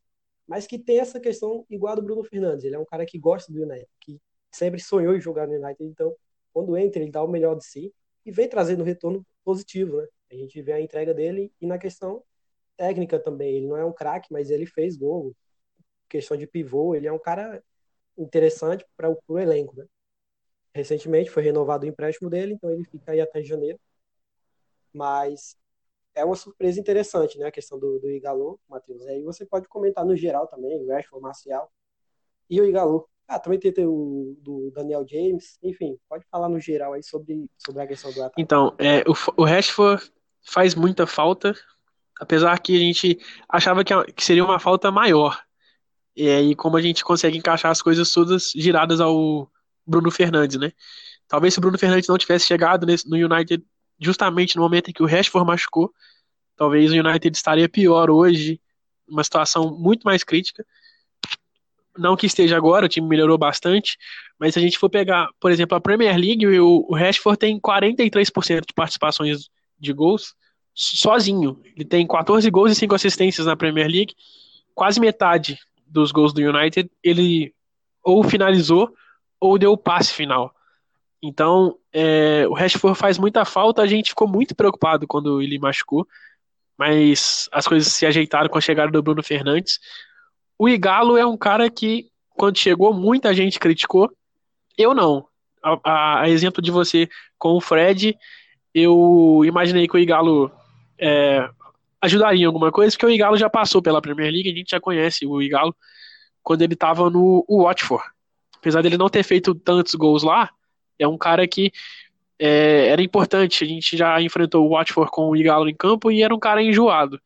[0.46, 2.64] mas que tem essa questão igual a do Bruno Fernandes.
[2.64, 4.20] Ele é um cara que gosta do United, que
[4.50, 6.14] sempre sonhou em jogar no United, então
[6.52, 7.94] quando entra ele dá o melhor de si
[8.24, 10.06] e vem trazendo retorno positivo, né?
[10.30, 12.22] A gente vê a entrega dele e na questão
[12.76, 13.56] técnica também.
[13.56, 15.34] Ele não é um craque, mas ele fez gol.
[16.08, 17.62] Questão de pivô, ele é um cara
[18.16, 19.86] interessante para o elenco, né?
[20.74, 23.78] Recentemente foi renovado o empréstimo dele, então ele fica aí até janeiro.
[24.92, 25.56] Mas
[26.14, 27.46] é uma surpresa interessante, né?
[27.46, 29.06] A questão do, do Matheus.
[29.06, 31.70] Aí você pode comentar no geral também, o Rashford, Marcial
[32.48, 33.08] e o Igalo.
[33.26, 35.58] Ah, também tem, tem o do Daniel James.
[35.62, 38.42] Enfim, pode falar no geral aí sobre, sobre a questão do ataque.
[38.42, 41.54] Então, é, o, o Rashford faz muita falta,
[42.22, 43.92] apesar que a gente achava que,
[44.24, 45.42] seria uma falta maior.
[46.14, 49.50] E aí, como a gente consegue encaixar as coisas todas giradas ao
[49.84, 50.72] Bruno Fernandes, né?
[51.26, 53.64] Talvez se o Bruno Fernandes não tivesse chegado no United
[53.98, 55.92] justamente no momento em que o Rashford machucou,
[56.56, 58.60] talvez o United estaria pior hoje,
[59.08, 60.64] uma situação muito mais crítica.
[61.98, 63.98] Não que esteja agora, o time melhorou bastante,
[64.38, 67.58] mas se a gente for pegar, por exemplo, a Premier League, o, o Rashford tem
[67.58, 70.36] 43% de participações de gols
[70.74, 71.60] sozinho.
[71.76, 74.14] Ele tem 14 gols e 5 assistências na Premier League.
[74.74, 77.52] Quase metade dos gols do United ele
[78.02, 78.92] ou finalizou
[79.38, 80.54] ou deu o passe final.
[81.22, 86.06] Então, é, o Rashford faz muita falta, a gente ficou muito preocupado quando ele machucou,
[86.76, 89.78] mas as coisas se ajeitaram com a chegada do Bruno Fernandes.
[90.58, 94.10] O Igalo é um cara que, quando chegou, muita gente criticou,
[94.76, 95.26] eu não.
[95.62, 97.08] A, a, a exemplo de você
[97.38, 98.16] com o Fred,
[98.74, 100.50] eu imaginei que o Igalo
[101.02, 101.50] é,
[102.00, 104.80] ajudaria em alguma coisa, porque o Igalo já passou pela Premier League, a gente já
[104.80, 105.74] conhece o Igalo
[106.42, 108.04] quando ele estava no Watford.
[108.56, 110.48] Apesar dele não ter feito tantos gols lá,
[110.96, 111.72] é um cara que
[112.38, 113.64] é, era importante.
[113.64, 116.62] A gente já enfrentou o Watford com o Igalo em campo e era um cara
[116.62, 117.20] enjoado.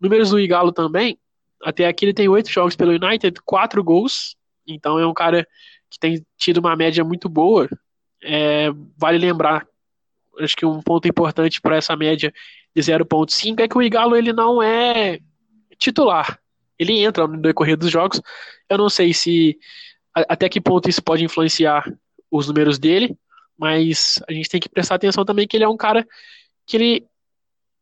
[0.00, 1.18] Números do Igalo também.
[1.64, 4.36] Até aqui ele tem oito jogos pelo United, quatro gols.
[4.64, 5.44] Então é um cara
[5.90, 7.68] que tem tido uma média muito boa.
[8.22, 9.66] É, vale lembrar,
[10.38, 12.32] acho que um ponto importante para essa média
[12.74, 15.18] de 0.5 é que o Igalo ele não é
[15.78, 16.38] titular.
[16.78, 18.20] Ele entra no decorrer dos jogos.
[18.68, 19.58] Eu não sei se
[20.14, 21.84] até que ponto isso pode influenciar
[22.30, 23.16] os números dele,
[23.56, 26.06] mas a gente tem que prestar atenção também que ele é um cara
[26.66, 27.06] que ele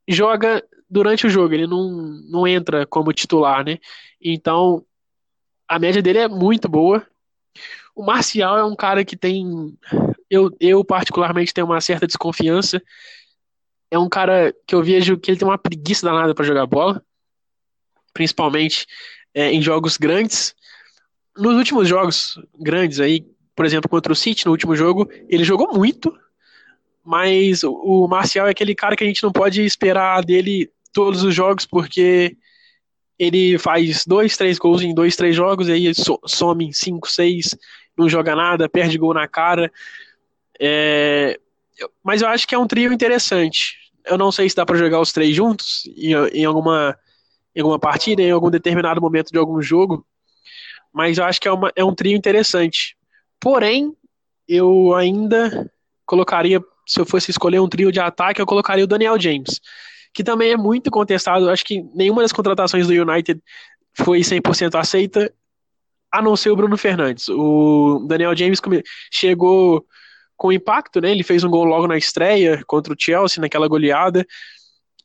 [0.08, 1.90] joga durante o jogo, ele não,
[2.30, 3.78] não entra como titular, né?
[4.22, 4.84] Então,
[5.68, 7.04] a média dele é muito boa.
[7.94, 9.76] O Marcial é um cara que tem.
[10.30, 12.80] Eu, eu, particularmente, tenho uma certa desconfiança.
[13.90, 17.02] É um cara que eu vejo que ele tem uma preguiça danada para jogar bola,
[18.12, 18.86] principalmente
[19.34, 20.54] é, em jogos grandes.
[21.36, 25.72] Nos últimos jogos grandes aí, por exemplo, contra o City no último jogo, ele jogou
[25.72, 26.16] muito,
[27.04, 31.34] mas o Marcial é aquele cara que a gente não pode esperar dele todos os
[31.34, 32.36] jogos, porque
[33.18, 35.92] ele faz dois, três gols em dois, três jogos, e aí
[36.26, 37.56] some em cinco, seis,
[37.96, 39.72] não joga nada, perde gol na cara.
[40.60, 41.38] É,
[42.02, 43.76] mas eu acho que é um trio interessante.
[44.04, 46.96] Eu não sei se dá para jogar os três juntos em, em, alguma,
[47.54, 50.06] em alguma partida, em algum determinado momento de algum jogo,
[50.92, 52.96] mas eu acho que é, uma, é um trio interessante.
[53.40, 53.94] Porém,
[54.48, 55.70] eu ainda
[56.06, 59.60] colocaria, se eu fosse escolher um trio de ataque, eu colocaria o Daniel James,
[60.14, 61.50] que também é muito contestado.
[61.50, 63.42] Acho que nenhuma das contratações do United
[63.94, 65.32] foi 100% aceita,
[66.10, 67.28] a não ser o Bruno Fernandes.
[67.28, 68.60] O Daniel James
[69.10, 69.84] chegou
[70.36, 71.10] com impacto, né?
[71.10, 74.26] Ele fez um gol logo na estreia contra o Chelsea, naquela goleada.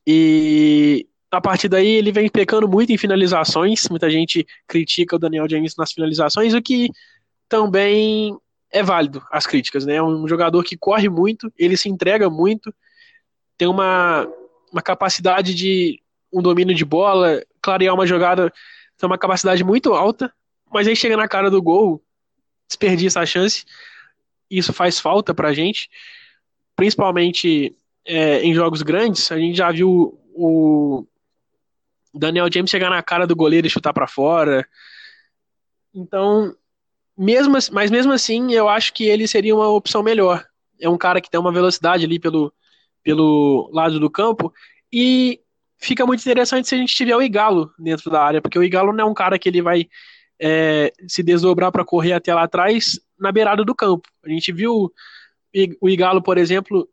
[0.06, 3.88] E a partir daí ele vem pecando muito em finalizações.
[3.88, 6.90] Muita gente critica o Daniel James nas finalizações, o que
[7.48, 8.36] também
[8.70, 9.96] é válido as críticas, né?
[9.96, 12.74] É um jogador que corre muito, ele se entrega muito,
[13.58, 14.26] tem uma,
[14.72, 16.00] uma capacidade de
[16.32, 18.50] um domínio de bola, clarear uma jogada,
[18.96, 20.32] tem uma capacidade muito alta,
[20.72, 22.02] mas aí chega na cara do gol,
[22.66, 23.64] desperdiça a chance.
[24.52, 25.88] Isso faz falta pra gente,
[26.76, 27.74] principalmente
[28.04, 29.32] é, em jogos grandes.
[29.32, 31.06] A gente já viu o,
[32.14, 34.66] Daniel James chegar na cara do goleiro e chutar para fora.
[35.94, 36.54] Então,
[37.16, 40.44] mesmo, mas mesmo assim, eu acho que ele seria uma opção melhor.
[40.80, 42.52] É um cara que tem uma velocidade ali pelo,
[43.02, 44.52] pelo lado do campo
[44.92, 45.40] e
[45.78, 48.92] fica muito interessante se a gente tiver o Igalo dentro da área, porque o Igalo
[48.92, 49.88] não é um cara que ele vai
[50.40, 54.08] é, se desdobrar para correr até lá atrás na beirada do campo.
[54.24, 54.92] A gente viu
[55.80, 56.88] o Igalo, por exemplo,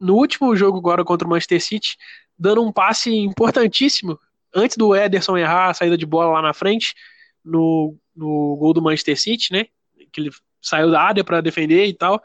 [0.00, 1.96] no último jogo agora contra o Manchester City,
[2.38, 4.18] dando um passe importantíssimo
[4.54, 6.94] antes do Ederson errar a saída de bola lá na frente,
[7.44, 9.66] no, no gol do Manchester City, né?
[10.12, 10.30] Que ele
[10.62, 12.22] saiu da área para defender e tal.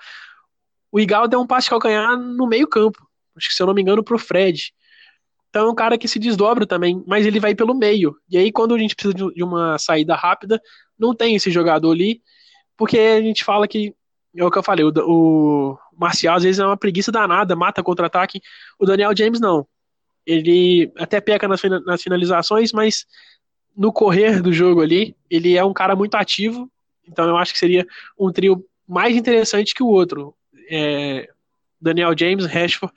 [0.91, 2.99] O Igalo deu um passe calcanhar no meio-campo.
[3.35, 4.71] Acho que, se eu não me engano, pro Fred.
[5.49, 8.15] Então é um cara que se desdobra também, mas ele vai pelo meio.
[8.29, 10.61] E aí, quando a gente precisa de uma saída rápida,
[10.97, 12.21] não tem esse jogador ali,
[12.77, 13.93] porque a gente fala que.
[14.35, 17.83] É o que eu falei, o, o Marcial às vezes é uma preguiça danada, mata
[17.83, 18.41] contra-ataque.
[18.79, 19.67] O Daniel James não.
[20.25, 23.05] Ele até peca nas, nas finalizações, mas
[23.77, 26.67] no correr do jogo ali, ele é um cara muito ativo.
[27.07, 27.85] Então eu acho que seria
[28.17, 30.33] um trio mais interessante que o outro.
[30.69, 31.29] É,
[31.79, 32.93] Daniel James, Rashford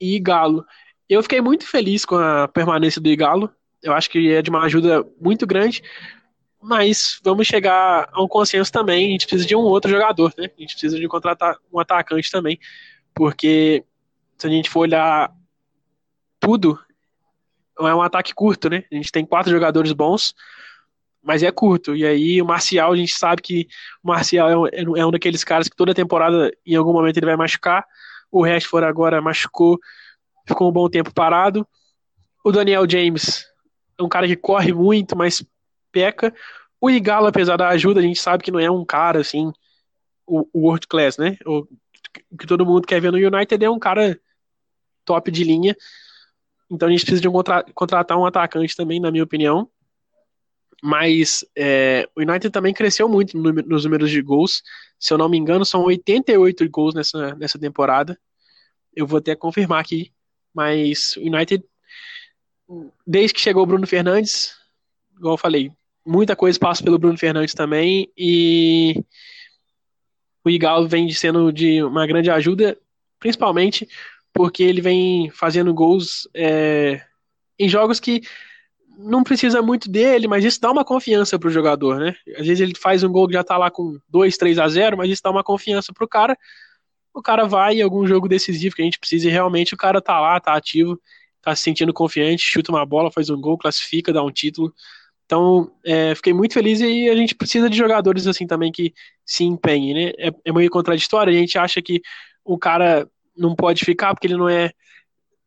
[0.00, 0.64] e Galo.
[1.08, 3.50] Eu fiquei muito feliz com a permanência do Galo.
[3.82, 5.82] Eu acho que é de uma ajuda muito grande.
[6.62, 9.08] Mas vamos chegar a um consenso também.
[9.08, 10.50] A gente precisa de um outro jogador, né?
[10.56, 12.58] A gente precisa de contratar um atacante também.
[13.14, 13.84] Porque
[14.36, 15.32] se a gente for olhar
[16.38, 16.78] tudo,
[17.78, 18.84] é um ataque curto, né?
[18.92, 20.34] A gente tem quatro jogadores bons,
[21.22, 21.94] mas é curto.
[21.94, 23.66] E aí o Marcial, a gente sabe que
[24.02, 27.26] o Marcial é um, é um daqueles caras que toda temporada, em algum momento, ele
[27.26, 27.84] vai machucar.
[28.30, 29.78] O Rashford agora machucou,
[30.46, 31.66] ficou um bom tempo parado.
[32.44, 33.46] O Daniel James
[33.98, 35.44] é um cara que corre muito, mas
[35.92, 36.34] peca.
[36.80, 39.52] O Igalo, apesar da ajuda, a gente sabe que não é um cara assim,
[40.26, 41.36] o, o world class, né?
[41.44, 41.66] O,
[42.38, 44.18] que todo mundo quer ver no United é um cara
[45.04, 45.76] top de linha.
[46.70, 49.68] Então a gente precisa de um contra contratar um atacante também, na minha opinião.
[50.82, 54.62] Mas é, o United também cresceu muito no, nos números de gols.
[54.98, 58.18] Se eu não me engano, são 88 gols nessa, nessa temporada.
[58.94, 60.12] Eu vou até confirmar aqui.
[60.54, 61.64] Mas o United,
[63.06, 64.54] desde que chegou o Bruno Fernandes,
[65.16, 65.70] igual eu falei,
[66.10, 68.10] muita coisa passa pelo Bruno Fernandes também.
[68.16, 69.02] E
[70.44, 72.76] o Igalo vem sendo de uma grande ajuda,
[73.18, 73.88] principalmente
[74.32, 77.00] porque ele vem fazendo gols é,
[77.58, 78.22] em jogos que
[78.98, 82.14] não precisa muito dele, mas isso dá uma confiança pro jogador, né?
[82.36, 84.96] Às vezes ele faz um gol que já tá lá com 2, 3 a 0,
[84.96, 86.36] mas isso dá uma confiança pro cara.
[87.14, 90.00] O cara vai em algum jogo decisivo que a gente precisa e realmente o cara
[90.02, 91.00] tá lá, tá ativo,
[91.40, 94.72] tá se sentindo confiante, chuta uma bola, faz um gol, classifica, dá um título.
[95.30, 98.92] Então, é, fiquei muito feliz e a gente precisa de jogadores assim também que
[99.24, 100.12] se empenhem, né?
[100.18, 102.02] É, é meio contraditório, a gente acha que
[102.44, 104.72] o cara não pode ficar porque ele não é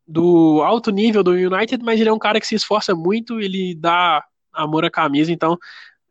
[0.08, 3.74] do alto nível do United, mas ele é um cara que se esforça muito, ele
[3.74, 4.24] dá
[4.54, 5.58] amor à camisa, então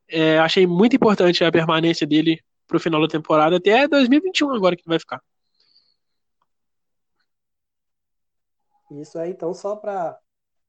[0.08, 4.84] é, achei muito importante a permanência dele pro final da temporada, até 2021 agora que
[4.86, 5.20] vai ficar.
[8.92, 10.16] Isso aí, então, só para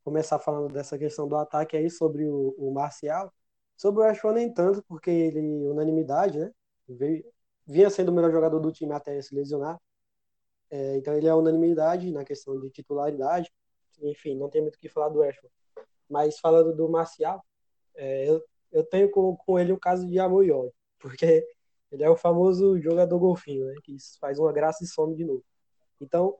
[0.05, 3.33] começar falando dessa questão do ataque aí sobre o, o Marcial,
[3.77, 6.53] sobre o Ashton nem tanto, porque ele, unanimidade, né,
[6.89, 7.25] veio,
[7.67, 9.81] vinha sendo o melhor jogador do time até se lesionar,
[10.71, 13.49] é, então ele é unanimidade na questão de titularidade.
[14.03, 15.55] Enfim, não tem muito o que falar do Ashford.
[16.11, 17.45] Mas falando do Marcial,
[17.95, 20.75] é, eu, eu tenho com, com ele um caso de amor e ódio.
[20.99, 21.47] Porque
[21.93, 23.75] ele é o famoso jogador golfinho, né?
[23.85, 25.45] Que faz uma graça e some de novo.
[26.01, 26.37] Então,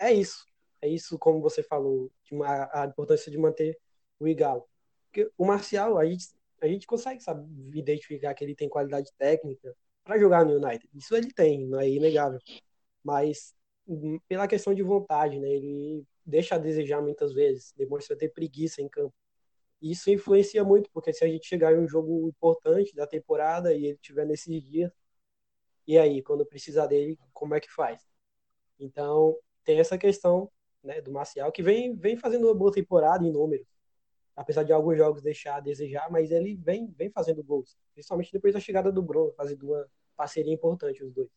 [0.00, 0.44] é isso.
[0.82, 3.78] É isso, como você falou, uma, a importância de manter
[4.18, 4.64] o Igalo.
[5.06, 6.28] Porque o Marcial, a gente,
[6.60, 7.46] a gente consegue sabe,
[7.78, 10.88] identificar que ele tem qualidade técnica para jogar no United.
[10.94, 12.38] Isso ele tem, não é inegável.
[13.02, 13.54] Mas
[14.28, 15.48] pela questão de vontade, né?
[15.48, 19.14] Ele deixa a desejar muitas vezes, demonstra ter preguiça em campo.
[19.82, 23.86] Isso influencia muito, porque se a gente chegar em um jogo importante da temporada e
[23.86, 24.92] ele tiver nesses dias,
[25.86, 28.06] e aí, quando precisar dele, como é que faz?
[28.78, 30.50] Então, tem essa questão
[30.82, 33.66] né, do Marcial, que vem, vem fazendo uma boa temporada em números,
[34.34, 38.54] apesar de alguns jogos deixar a desejar, mas ele vem, vem fazendo gols, principalmente depois
[38.54, 41.30] da chegada do Bruno, fazendo uma parceria importante os dois.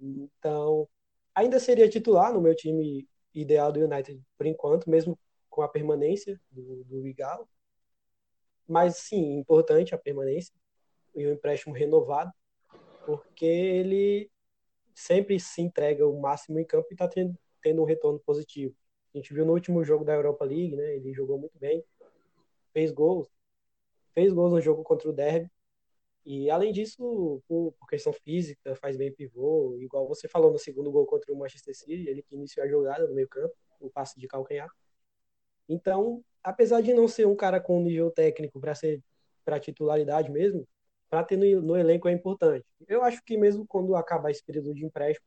[0.00, 0.88] Então,
[1.34, 6.40] ainda seria titular no meu time ideal do United por enquanto, mesmo com a permanência
[6.50, 7.48] do, do Igalo.
[8.66, 10.54] Mas sim, importante a permanência
[11.14, 12.32] e o empréstimo renovado,
[13.04, 14.30] porque ele
[14.94, 18.74] sempre se entrega o máximo em campo e está tendo, tendo um retorno positivo.
[19.14, 20.96] A gente viu no último jogo da Europa League, né?
[20.96, 21.84] Ele jogou muito bem,
[22.72, 23.28] fez gols,
[24.14, 25.50] fez gols no jogo contra o Derby
[26.24, 30.90] e além disso, por, por, questão física, faz bem pivô, igual você falou no segundo
[30.90, 34.20] gol contra o Manchester City, ele que iniciou a jogada no meio campo, o passe
[34.20, 34.70] de calcanhar.
[35.68, 39.02] Então, apesar de não ser um cara com nível técnico para ser
[39.44, 40.68] para titularidade mesmo,
[41.08, 42.64] para ter no, no, elenco é importante.
[42.86, 45.26] Eu acho que mesmo quando acabar esse período de empréstimo,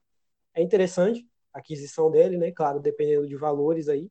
[0.53, 2.51] é interessante aquisição dele, né?
[2.51, 4.09] Claro, dependendo de valores aí.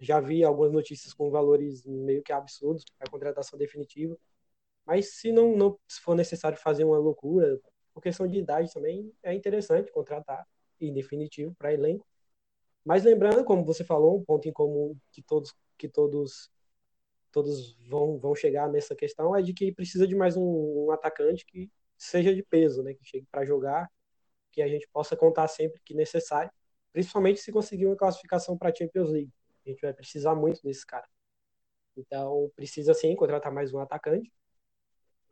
[0.00, 4.16] Já vi algumas notícias com valores meio que absurdos para a contratação definitiva.
[4.86, 7.58] Mas se não, não se for necessário fazer uma loucura,
[7.92, 10.46] por questão de idade também, é interessante contratar
[10.80, 12.06] em definitivo para elenco.
[12.84, 16.50] Mas lembrando, como você falou, um ponto em comum que todos que todos
[17.30, 21.44] todos vão, vão chegar nessa questão é de que precisa de mais um, um atacante
[21.46, 23.90] que seja de peso, né, que chegue para jogar,
[24.52, 26.50] que a gente possa contar sempre que necessário,
[26.92, 29.32] principalmente se conseguir uma classificação para a Champions League.
[29.66, 31.06] A gente vai precisar muito desse cara.
[31.96, 34.32] Então, precisa sim contratar mais um atacante.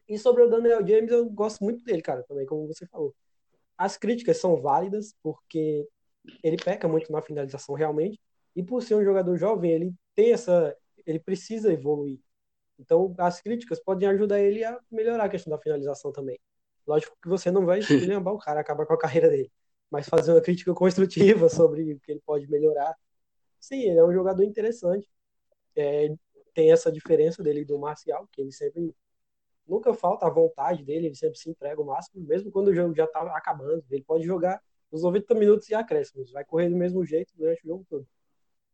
[0.09, 3.15] E sobre o Daniel James, eu gosto muito dele, cara, também, como você falou.
[3.77, 5.89] As críticas são válidas, porque
[6.43, 8.21] ele peca muito na finalização realmente,
[8.55, 10.77] e por ser um jogador jovem, ele tem essa.
[11.05, 12.21] Ele precisa evoluir.
[12.79, 16.39] Então, as críticas podem ajudar ele a melhorar a questão da finalização também.
[16.87, 17.81] Lógico que você não vai
[18.21, 19.51] lembrar o cara, acabar com a carreira dele,
[19.91, 22.95] mas fazer uma crítica construtiva sobre o que ele pode melhorar.
[23.61, 25.09] Sim, ele é um jogador interessante.
[25.75, 26.15] É,
[26.55, 28.95] tem essa diferença dele do Marcial, que ele sempre
[29.67, 32.95] nunca falta a vontade dele, ele sempre se entrega o máximo, mesmo quando o jogo
[32.95, 33.85] já está acabando.
[33.91, 37.69] Ele pode jogar os 90 minutos e acréscimos, vai correr do mesmo jeito durante o
[37.69, 38.07] jogo todo.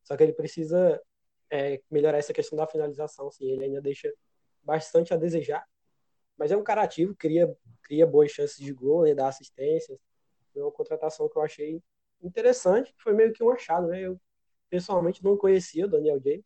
[0.02, 1.00] Só que ele precisa
[1.50, 4.12] é, melhorar essa questão da finalização, assim, ele ainda deixa
[4.62, 5.64] bastante a desejar,
[6.36, 9.98] mas é um cara ativo, cria, cria boas chances de gol, né, dá assistências.
[10.57, 11.82] É uma contratação que eu achei
[12.22, 14.00] interessante, foi meio que um achado, né?
[14.03, 14.20] Eu
[14.70, 16.44] pessoalmente não conhecia o Daniel James,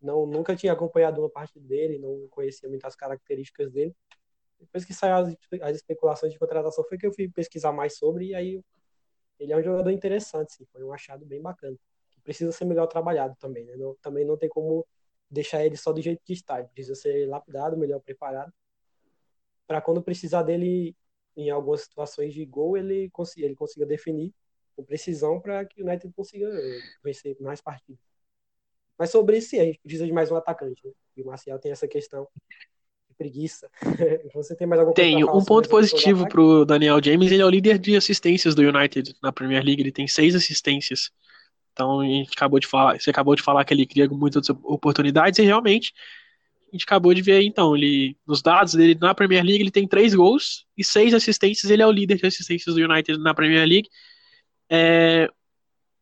[0.00, 3.94] não, nunca tinha acompanhado uma parte dele, não conhecia muitas características dele.
[4.58, 8.26] Depois que saiu as, as especulações de contratação, foi que eu fui pesquisar mais sobre,
[8.28, 8.60] e aí
[9.38, 11.76] ele é um jogador interessante, sim, foi um achado bem bacana.
[12.10, 13.76] Que precisa ser melhor trabalhado também, né?
[13.76, 14.86] Não, também não tem como
[15.30, 18.52] deixar ele só do jeito que está, precisa ser lapidado, melhor preparado,
[19.66, 20.96] para quando precisar dele
[21.36, 24.32] em algumas situações de gol, ele consiga, ele consiga definir
[24.76, 26.48] com precisão para que o United consiga
[27.02, 28.00] vencer mais partidas.
[28.98, 30.86] Mas sobre isso, sim, a gente precisa de mais um atacante.
[30.86, 30.92] Né?
[31.16, 32.26] E o Marcial tem essa questão
[33.08, 33.68] de preguiça.
[34.34, 35.24] Você tem mais alguma coisa Tem.
[35.24, 39.14] Um ponto positivo para o Daniel James, ele é o líder de assistências do United
[39.22, 39.82] na Premier League.
[39.82, 41.10] Ele tem seis assistências.
[41.72, 45.38] Então, a gente acabou de falar, você acabou de falar que ele cria muitas oportunidades
[45.38, 45.92] e realmente
[46.72, 49.70] a gente acabou de ver aí, então, ele nos dados dele na Premier League, ele
[49.70, 53.34] tem três gols e seis assistências, ele é o líder de assistências do United na
[53.34, 53.90] Premier League.
[54.70, 55.28] É,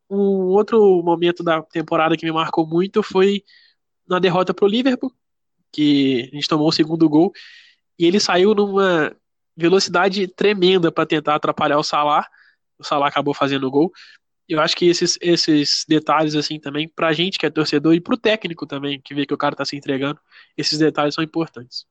[0.09, 3.43] um outro momento da temporada que me marcou muito foi
[4.09, 5.13] na derrota para o Liverpool,
[5.73, 7.33] que a gente tomou o segundo gol,
[7.99, 9.13] e ele saiu numa
[9.57, 12.25] velocidade tremenda para tentar atrapalhar o Salah.
[12.79, 13.93] O Salah acabou fazendo o gol.
[14.51, 18.19] Eu acho que esses, esses detalhes, assim, também, pra gente que é torcedor e pro
[18.19, 20.21] técnico também, que vê que o cara tá se entregando,
[20.57, 21.87] esses detalhes são importantes.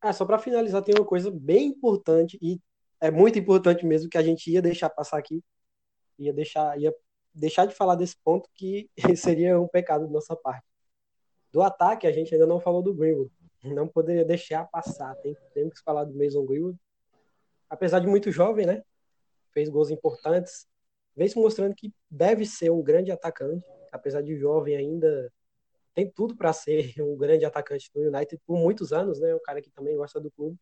[0.00, 2.58] Ah, só para finalizar, tem uma coisa bem importante e
[2.98, 5.44] é muito importante mesmo que a gente ia deixar passar aqui,
[6.18, 6.94] ia deixar, ia
[7.34, 10.64] deixar de falar desse ponto que seria um pecado de nossa parte.
[11.52, 13.30] Do ataque, a gente ainda não falou do Greenwood.
[13.62, 15.14] Não poderia deixar passar.
[15.16, 16.78] Tem, temos que falar do Mason Greenwood.
[17.68, 18.82] Apesar de muito jovem, né?
[19.52, 20.66] Fez gols importantes.
[21.16, 23.64] Vem se mostrando que deve ser um grande atacante.
[23.92, 25.32] Apesar de jovem ainda,
[25.94, 29.34] tem tudo para ser um grande atacante do United por muitos anos, né?
[29.34, 30.58] Um cara que também gosta do clube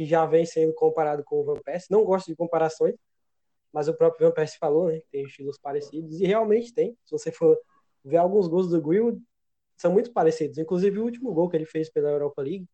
[0.00, 1.88] que já vem sendo comparado com o Van Persie.
[1.90, 2.94] Não gosto de comparações,
[3.70, 6.96] mas o próprio Van Persie falou, né, tem estilos parecidos, e realmente tem.
[7.04, 7.58] Se você for
[8.02, 9.20] ver alguns gols do Greenwood,
[9.76, 10.56] são muito parecidos.
[10.56, 12.66] Inclusive o último gol que ele fez pela Europa League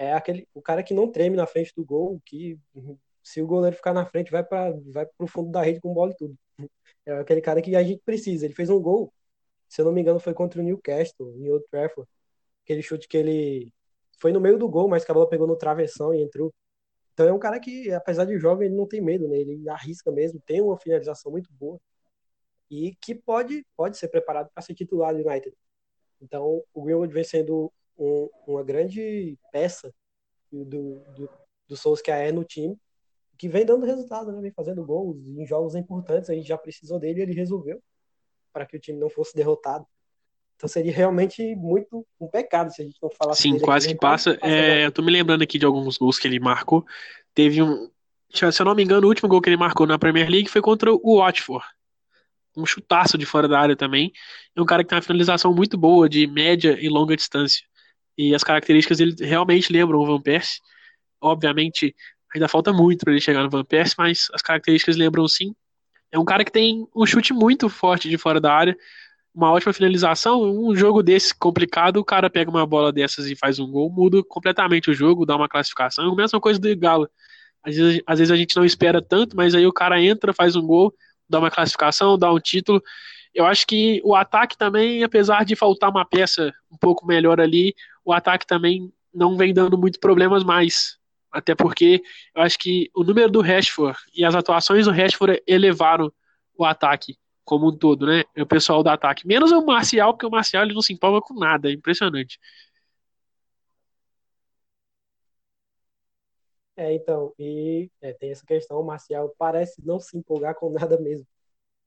[0.00, 2.58] é aquele o cara que não treme na frente do gol, que
[3.22, 6.12] se o goleiro ficar na frente vai para vai pro fundo da rede com bola
[6.12, 6.34] e tudo.
[7.04, 8.46] É aquele cara que a gente precisa.
[8.46, 9.12] Ele fez um gol,
[9.68, 12.08] se eu não me engano, foi contra o Newcastle em Old Trafford.
[12.64, 13.72] Aquele chute que ele
[14.18, 16.52] foi no meio do gol, mas que a bola pegou no travessão e entrou.
[17.12, 19.38] Então é um cara que, apesar de jovem, ele não tem medo, né?
[19.38, 21.78] Ele arrisca mesmo, tem uma finalização muito boa
[22.70, 25.54] e que pode, pode ser preparado para ser titular do United.
[26.22, 27.70] Então o Greenwood vem sendo
[28.00, 29.94] um, uma grande peça
[30.50, 31.30] do, do,
[31.68, 32.76] do Solskjaer no time,
[33.38, 34.40] que vem dando resultado, né?
[34.40, 36.30] Vem fazendo gols em jogos importantes.
[36.30, 37.80] A gente já precisou dele e ele resolveu
[38.52, 39.86] para que o time não fosse derrotado.
[40.56, 44.38] Então seria realmente muito um pecado se a gente não falasse Sim, quase que passa.
[44.42, 46.84] É, eu tô me lembrando aqui de alguns gols que ele marcou.
[47.32, 47.90] Teve um.
[48.30, 50.60] Se eu não me engano, o último gol que ele marcou na Premier League foi
[50.60, 51.64] contra o Watford.
[52.56, 54.12] Um chutaço de fora da área também.
[54.54, 57.64] É um cara que tem uma finalização muito boa, de média e longa distância.
[58.16, 60.60] E as características dele realmente lembram o Van Persie.
[61.20, 61.94] Obviamente,
[62.34, 65.54] ainda falta muito para ele chegar no Van Persie, mas as características lembram sim.
[66.12, 68.76] É um cara que tem um chute muito forte de fora da área,
[69.34, 70.42] uma ótima finalização.
[70.42, 74.22] Um jogo desse complicado, o cara pega uma bola dessas e faz um gol, muda
[74.24, 76.12] completamente o jogo, dá uma classificação.
[76.12, 77.08] A mesma coisa do Galo.
[77.62, 80.56] Às vezes, às vezes a gente não espera tanto, mas aí o cara entra, faz
[80.56, 80.92] um gol,
[81.28, 82.82] dá uma classificação, dá um título.
[83.34, 87.74] Eu acho que o ataque também, apesar de faltar uma peça um pouco melhor ali,
[88.04, 90.98] o ataque também não vem dando muito problemas mais.
[91.30, 92.02] Até porque
[92.34, 96.12] eu acho que o número do Rashford e as atuações do Rashford elevaram
[96.56, 98.24] o ataque como um todo, né?
[98.38, 99.26] O pessoal do ataque.
[99.26, 102.38] Menos o Marcial, porque o Marcial ele não se empolga com nada, é impressionante.
[106.76, 110.98] É, então, e é, tem essa questão, o Marcial parece não se empolgar com nada
[110.98, 111.26] mesmo.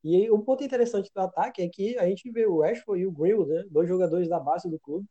[0.04, 3.12] E um ponto interessante do ataque é que a gente vê o Rashford e o
[3.12, 3.64] Greenwood, né?
[3.70, 5.08] Dois jogadores da base do clube.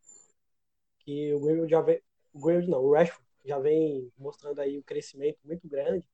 [0.99, 2.01] Que o Greenwood já vem.
[2.33, 6.07] O Greenwood não, o Rashford já vem mostrando aí um crescimento muito grande.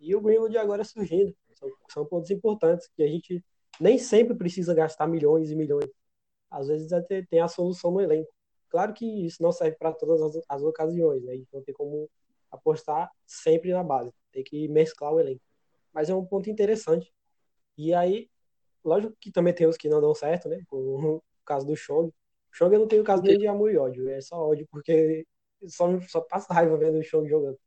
[0.00, 1.34] E o Greenwood agora surgindo.
[1.54, 3.44] São, são pontos importantes que a gente
[3.80, 5.90] nem sempre precisa gastar milhões e milhões.
[6.50, 8.32] Às vezes até tem a solução no elenco.
[8.70, 11.34] Claro que isso não serve para todas as, as ocasiões, né?
[11.64, 12.08] Tem como
[12.50, 14.12] apostar sempre na base.
[14.32, 15.42] Tem que mesclar o elenco.
[15.92, 17.12] Mas é um ponto interessante.
[17.78, 18.28] E aí,
[18.84, 20.60] lógico que também tem os que não dão certo, né?
[20.72, 22.08] o caso do Chong.
[22.08, 22.12] O
[22.52, 24.10] Chong eu não tenho caso nem de amor e ódio.
[24.10, 25.24] É só ódio porque
[25.68, 27.58] só, só passa raiva vendo o Chong jogando.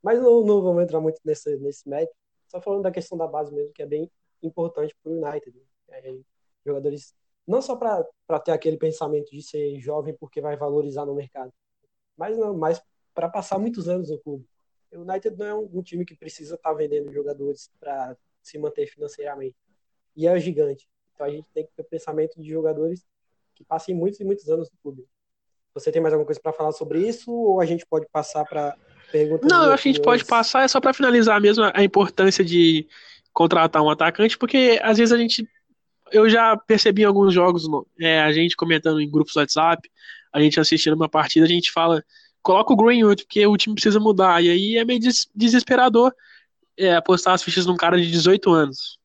[0.00, 2.14] Mas não, não vamos entrar muito nesse, nesse mérito.
[2.46, 4.10] Só falando da questão da base mesmo, que é bem
[4.42, 5.60] importante para o United.
[5.88, 6.14] É,
[6.64, 7.14] jogadores,
[7.46, 8.04] não só para
[8.44, 11.52] ter aquele pensamento de ser jovem porque vai valorizar no mercado,
[12.16, 12.80] mas não, mas
[13.14, 14.46] para passar muitos anos no clube.
[14.92, 18.58] O United não é um, um time que precisa estar tá vendendo jogadores para se
[18.58, 19.56] manter financeiramente.
[20.16, 20.88] E é gigante.
[21.14, 23.04] Então a gente tem que ter o pensamento de jogadores
[23.54, 25.06] que passem muitos e muitos anos no clube.
[25.74, 28.76] Você tem mais alguma coisa para falar sobre isso ou a gente pode passar para
[29.10, 29.48] perguntas?
[29.48, 32.44] Não, eu acho que a gente pode passar, é só para finalizar mesmo a importância
[32.44, 32.86] de
[33.32, 35.48] contratar um atacante, porque às vezes a gente.
[36.10, 37.64] Eu já percebi em alguns jogos,
[37.98, 39.90] é, a gente comentando em grupos do WhatsApp,
[40.30, 42.04] a gente assistindo uma partida, a gente fala,
[42.42, 44.42] coloca o Greenwood, porque o time precisa mudar.
[44.42, 45.00] E aí é meio
[45.34, 46.12] desesperador
[46.78, 48.98] é, apostar as fichas num cara de 18 anos.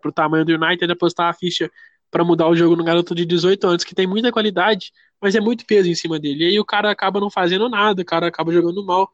[0.00, 1.70] Pro tamanho do United, apostar a ficha
[2.10, 5.40] para mudar o jogo num garoto de 18 anos, que tem muita qualidade, mas é
[5.40, 6.44] muito peso em cima dele.
[6.44, 9.10] E aí o cara acaba não fazendo nada, o cara acaba jogando mal.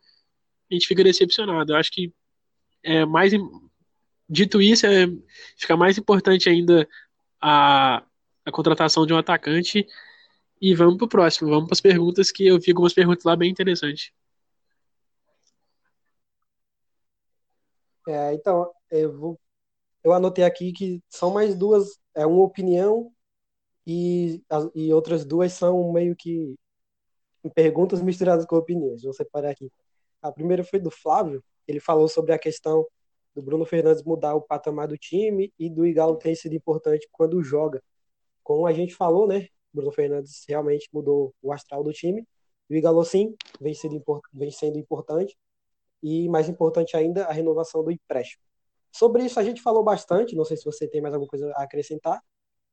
[0.71, 1.73] A gente fica decepcionado.
[1.73, 2.13] Eu acho que
[2.83, 3.33] é mais
[4.33, 5.07] Dito isso, é,
[5.59, 6.89] fica mais importante ainda
[7.39, 8.03] a,
[8.47, 9.87] a contratação de um atacante.
[10.59, 13.51] E vamos pro próximo, vamos para as perguntas, que eu vi algumas perguntas lá bem
[13.51, 14.11] interessantes.
[18.09, 19.41] É, então, eu, vou,
[20.05, 23.13] eu anotei aqui que são mais duas, é uma opinião
[23.87, 24.43] e,
[24.75, 26.57] e outras duas são meio que
[27.55, 29.03] perguntas misturadas com opiniões.
[29.03, 29.71] Vou separar aqui.
[30.21, 32.87] A primeira foi do Flávio, ele falou sobre a questão
[33.35, 37.43] do Bruno Fernandes mudar o patamar do time e do Igalo ter sido importante quando
[37.43, 37.83] joga.
[38.43, 39.49] Como a gente falou, né?
[39.73, 42.27] Bruno Fernandes realmente mudou o astral do time.
[42.69, 45.37] E o Igalo, sim, vem sendo, vem sendo importante.
[46.03, 48.43] E mais importante ainda, a renovação do empréstimo.
[48.91, 50.37] Sobre isso a gente falou bastante.
[50.37, 52.21] Não sei se você tem mais alguma coisa a acrescentar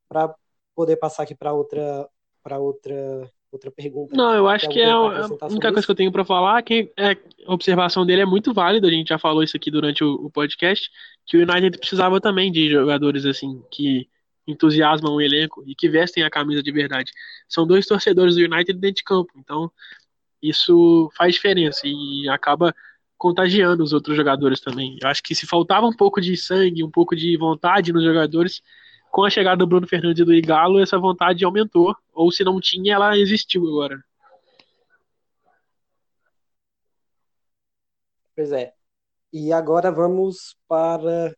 [0.08, 0.34] para
[0.76, 2.10] poder passar aqui para outra
[2.44, 4.16] para outra outra pergunta.
[4.16, 6.92] Não, eu acho que é a única coisa que eu tenho para falar é que
[6.96, 7.12] é,
[7.46, 10.30] a observação dele é muito válida, a gente já falou isso aqui durante o, o,
[10.30, 10.90] podcast,
[11.26, 14.08] que o United precisava também de jogadores assim que
[14.48, 17.12] entusiasmam o elenco e que vestem a camisa de verdade.
[17.48, 19.72] São dois torcedores do United dentro de campo, então
[20.42, 22.74] isso faz diferença e acaba
[23.20, 24.98] contagiando os outros jogadores também.
[25.02, 28.64] Eu acho que se faltava um pouco de sangue, um pouco de vontade nos jogadores,
[29.12, 31.94] com a chegada do Bruno Fernandes e do Igalo, essa vontade aumentou.
[32.14, 34.02] Ou se não tinha, ela existiu agora.
[38.34, 38.74] Pois é.
[39.34, 41.36] E agora vamos para.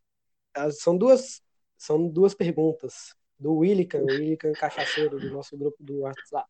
[0.71, 1.41] São duas,
[1.77, 6.47] são duas perguntas do Willican, o Willican Cachaceiro, do nosso grupo do WhatsApp.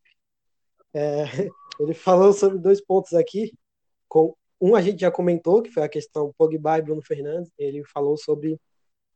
[0.93, 1.23] É,
[1.79, 3.53] ele falou sobre dois pontos aqui.
[4.09, 7.51] Com, um a gente já comentou, que foi a questão Pogba e Bruno Fernandes.
[7.57, 8.59] Ele falou sobre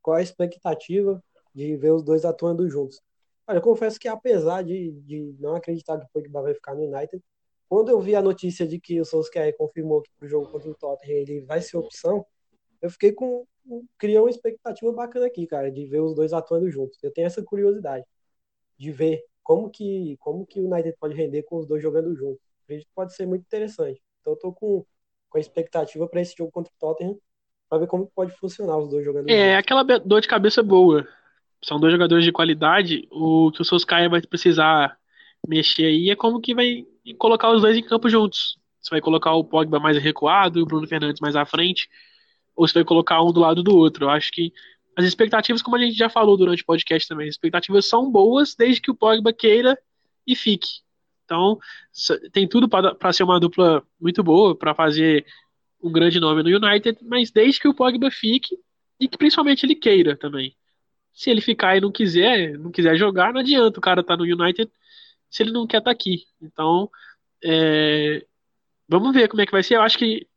[0.01, 1.23] qual a expectativa
[1.53, 2.99] de ver os dois atuando juntos.
[3.47, 6.83] Olha, eu confesso que apesar de, de não acreditar que o Pogba vai ficar no
[6.83, 7.23] United,
[7.69, 10.75] quando eu vi a notícia de que o Solskjaer confirmou que pro jogo contra o
[10.75, 12.25] Tottenham ele vai ser opção,
[12.81, 13.45] eu fiquei com
[13.97, 16.99] criou uma expectativa bacana aqui, cara, de ver os dois atuando juntos.
[17.03, 18.05] Eu tenho essa curiosidade
[18.77, 22.41] de ver como que como que o United pode render com os dois jogando juntos.
[22.63, 24.01] Acredito que pode ser muito interessante.
[24.21, 24.85] Então eu tô com,
[25.29, 27.17] com a expectativa para esse jogo contra o Tottenham
[27.69, 29.33] para ver como pode funcionar os dois jogando é.
[29.33, 31.07] É, aquela dor de cabeça boa
[31.63, 34.97] são dois jogadores de qualidade, o que o Solskjaer vai precisar
[35.47, 36.85] mexer aí é como que vai
[37.17, 38.57] colocar os dois em campo juntos.
[38.81, 41.89] Você vai colocar o Pogba mais recuado e o Bruno Fernandes mais à frente,
[42.55, 44.05] ou você vai colocar um do lado do outro.
[44.05, 44.53] Eu acho que
[44.95, 48.55] as expectativas, como a gente já falou durante o podcast também, as expectativas são boas
[48.55, 49.77] desde que o Pogba queira
[50.25, 50.84] e fique.
[51.25, 51.59] Então,
[52.31, 55.25] tem tudo para ser uma dupla muito boa, para fazer
[55.81, 58.57] um grande nome no United, mas desde que o Pogba fique
[58.99, 60.55] e que principalmente ele queira também.
[61.13, 64.23] Se ele ficar e não quiser, não quiser jogar, não adianta o cara estar tá
[64.23, 64.71] no United
[65.29, 66.25] se ele não quer estar tá aqui.
[66.41, 66.89] Então,
[67.43, 68.25] é,
[68.87, 69.75] vamos ver como é que vai ser.
[69.75, 70.27] Eu acho que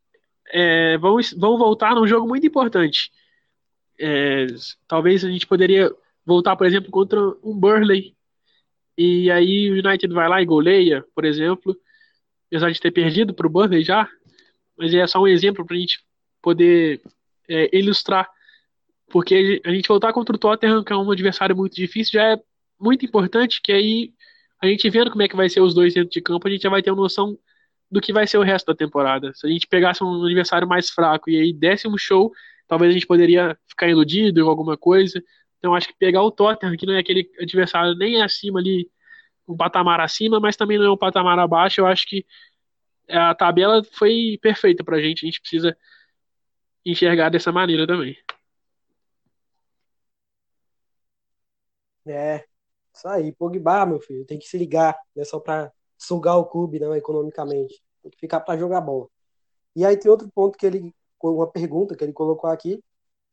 [0.51, 3.11] é, vão, vão voltar num jogo muito importante.
[3.99, 4.47] É,
[4.86, 5.91] talvez a gente poderia
[6.24, 8.16] voltar, por exemplo, contra um Burley.
[8.99, 11.77] E aí o United vai lá e goleia, por exemplo.
[12.49, 14.09] Apesar de ter perdido para o Burley já.
[14.77, 16.01] Mas é só um exemplo para a gente
[16.43, 17.01] poder
[17.49, 18.29] é, ilustrar.
[19.09, 22.41] Porque a gente voltar contra o Tottenham, que é um adversário muito difícil, já é
[22.81, 23.63] muito importante.
[23.63, 24.13] Que aí
[24.61, 26.63] a gente vendo como é que vai ser os dois dentro de campo, a gente
[26.63, 27.39] já vai ter uma noção
[27.89, 29.33] do que vai ser o resto da temporada.
[29.33, 32.33] Se a gente pegasse um adversário mais fraco e aí desse um show,
[32.67, 35.23] talvez a gente poderia ficar iludido ou alguma coisa.
[35.59, 38.91] Então acho que pegar o Tottenham, que não é aquele adversário nem acima ali,
[39.47, 42.25] um patamar acima, mas também não é um patamar abaixo, eu acho que
[43.09, 45.25] a tabela foi perfeita pra gente.
[45.25, 45.77] A gente precisa
[46.85, 48.17] enxergar dessa maneira também.
[52.07, 52.45] É,
[52.95, 56.47] isso aí, Pogba, meu filho, tem que se ligar, não é só pra sugar o
[56.47, 57.83] clube, não, economicamente.
[58.03, 59.09] Tem que ficar para jogar bola.
[59.77, 62.83] E aí tem outro ponto que ele, uma pergunta que ele colocou aqui,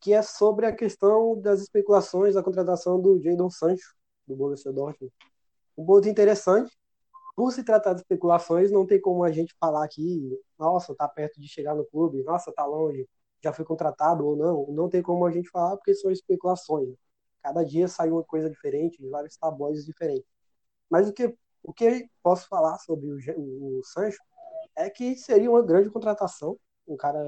[0.05, 3.95] que é sobre a questão das especulações da contratação do Jadon Sancho,
[4.27, 5.11] do Borussia Dortmund.
[5.75, 6.77] Um ponto interessante,
[7.35, 11.41] por se tratar de especulações, não tem como a gente falar que, nossa, tá perto
[11.41, 13.09] de chegar no clube, nossa, tá longe,
[13.43, 14.67] já foi contratado ou não.
[14.75, 16.95] Não tem como a gente falar porque são especulações.
[17.41, 20.29] Cada dia sai uma coisa diferente, vários tabloides diferentes.
[20.87, 24.19] Mas o que o que posso falar sobre o, o, Sancho
[24.75, 27.19] é que seria uma grande contratação, um cara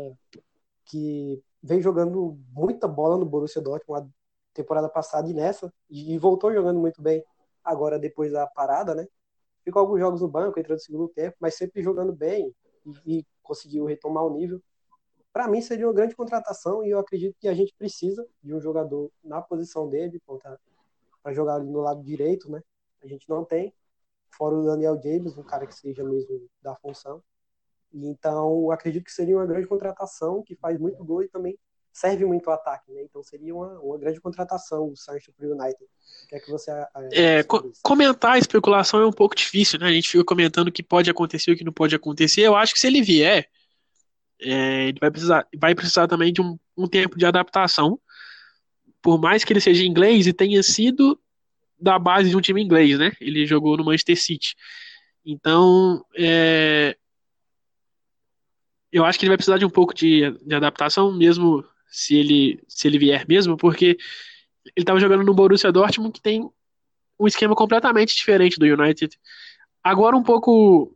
[0.86, 4.12] que vem jogando muita bola no Borussia Dortmund na
[4.54, 7.24] temporada passada e nessa, e voltou jogando muito bem
[7.64, 9.06] agora depois da parada, né?
[9.64, 12.56] Ficou alguns jogos no banco, entrou no segundo tempo, mas sempre jogando bem
[13.06, 14.62] e, e conseguiu retomar o nível.
[15.34, 18.62] Para mim seria uma grande contratação e eu acredito que a gente precisa de um
[18.62, 20.22] jogador na posição dele
[21.22, 22.64] para jogar ali no lado direito, né?
[23.04, 23.74] A gente não tem
[24.30, 27.22] fora o Daniel James, um cara que seja mesmo da função.
[27.94, 31.58] Então, acredito que seria uma grande contratação, que faz muito gol e também
[31.98, 33.02] serve muito ao ataque, né?
[33.04, 35.84] Então seria uma, uma grande contratação o Sancho para o United.
[35.84, 36.72] O que é que você
[37.12, 39.88] é, co comentar a especulação é um pouco difícil, né?
[39.88, 42.42] A gente fica comentando o que pode acontecer e o que não pode acontecer.
[42.42, 43.50] Eu acho que se ele vier,
[44.40, 48.00] é, ele vai precisar, vai precisar também de um, um tempo de adaptação.
[49.02, 51.20] Por mais que ele seja inglês e tenha sido
[51.80, 53.12] da base de um time inglês, né?
[53.20, 54.56] Ele jogou no Manchester City.
[55.26, 56.96] Então, é,
[58.92, 62.60] eu acho que ele vai precisar de um pouco de, de, adaptação, mesmo se ele,
[62.68, 63.98] se ele vier mesmo, porque
[64.76, 66.50] ele estava jogando no Borussia Dortmund, que tem
[67.20, 69.18] um esquema completamente diferente do United.
[69.84, 70.94] Agora um pouco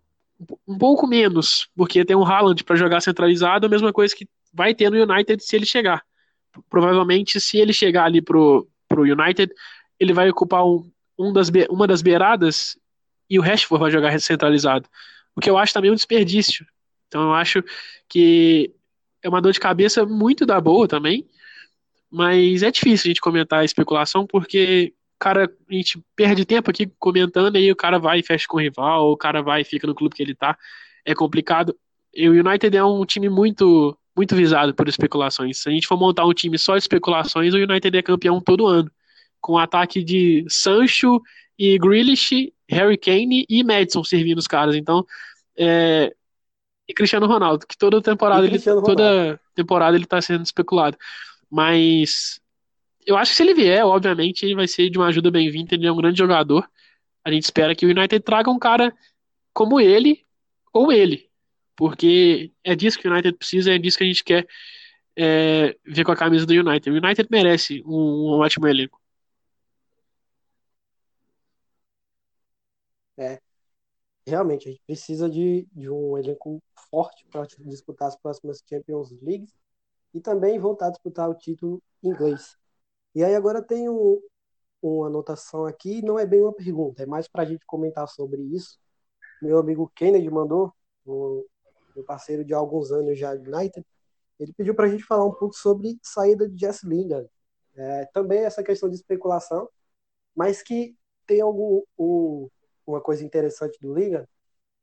[0.68, 4.74] um pouco menos, porque tem um Haaland para jogar centralizado, a mesma coisa que vai
[4.74, 6.04] ter no United se ele chegar.
[6.70, 9.54] Provavelmente, se ele chegar ali pro, pro United,
[10.00, 12.78] ele vai ocupar um, um das, uma das beiradas
[13.30, 14.90] e o Rashford vai jogar centralizado.
[15.36, 16.66] O que eu acho também um desperdício.
[17.12, 17.62] Então eu acho
[18.08, 18.72] que
[19.22, 21.28] é uma dor de cabeça muito da boa também,
[22.10, 26.92] mas é difícil a gente comentar a especulação porque cara, a gente perde tempo aqui
[26.98, 29.86] comentando, aí o cara vai e fecha com o rival, o cara vai e fica
[29.86, 30.58] no clube que ele tá.
[31.06, 31.78] É complicado.
[32.14, 35.60] E o United é um time muito muito visado por especulações.
[35.60, 38.68] Se a gente for montar um time só de especulações, o United é campeão todo
[38.68, 38.90] ano
[39.40, 41.22] com ataque de Sancho
[41.58, 44.76] e Grealish, Harry Kane e Madison servindo os caras.
[44.76, 45.06] Então,
[45.58, 46.14] é...
[46.92, 50.98] e Cristiano Ronaldo, que toda temporada ele toda temporada ele tá sendo especulado.
[51.50, 52.40] Mas
[53.06, 55.88] eu acho que se ele vier, obviamente, ele vai ser de uma ajuda bem-vinda, ele
[55.88, 56.70] é um grande jogador.
[57.24, 58.94] A gente espera que o United traga um cara
[59.54, 60.26] como ele
[60.74, 61.30] ou ele,
[61.76, 64.48] porque é disso que o United precisa, é disso que a gente quer
[65.16, 66.90] é, ver com a camisa do United.
[66.90, 69.00] O United merece um, um ótimo elenco.
[73.18, 73.40] É,
[74.26, 79.48] realmente, a gente precisa de, de um elenco forte para disputar as próximas Champions League
[80.14, 82.58] e também voltar a disputar o título inglês.
[83.16, 84.22] E aí agora tem um,
[84.82, 88.42] uma anotação aqui, não é bem uma pergunta, é mais para a gente comentar sobre
[88.42, 88.80] isso.
[89.42, 90.74] Meu amigo Kennedy mandou,
[91.06, 91.46] o
[91.96, 93.86] meu parceiro de alguns anos já de United,
[94.40, 97.30] ele pediu para a gente falar um pouco sobre saída de Jess Lingard.
[97.76, 99.70] É, também essa questão de especulação,
[100.36, 100.96] mas que
[101.26, 102.50] tem algum um,
[102.92, 104.28] uma coisa interessante do Liga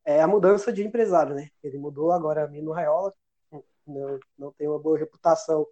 [0.05, 1.51] é a mudança de empresário, né?
[1.63, 3.13] Ele mudou agora a Mino Raiola,
[3.87, 5.67] não, não tem uma boa reputação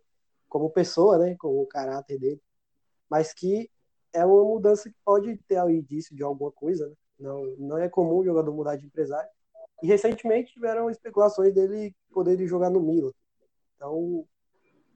[0.49, 2.43] como pessoa, né, com o caráter dele,
[3.11, 3.70] mas que
[4.12, 6.95] é uma mudança que pode ter o indício de alguma coisa, né?
[7.18, 9.28] Não, não é comum o jogador mudar de empresário.
[9.82, 13.12] E recentemente tiveram especulações dele poder jogar no Milan.
[13.74, 14.26] Então,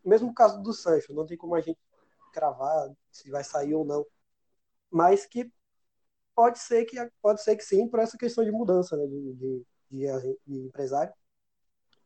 [0.04, 1.78] mesmo caso do Sancho, não tem como a gente
[2.32, 4.06] cravar se vai sair ou não.
[4.90, 5.50] Mas que
[6.34, 9.64] pode ser que pode ser que sim, por essa questão de mudança né, de, de,
[9.90, 11.12] de, de empresário.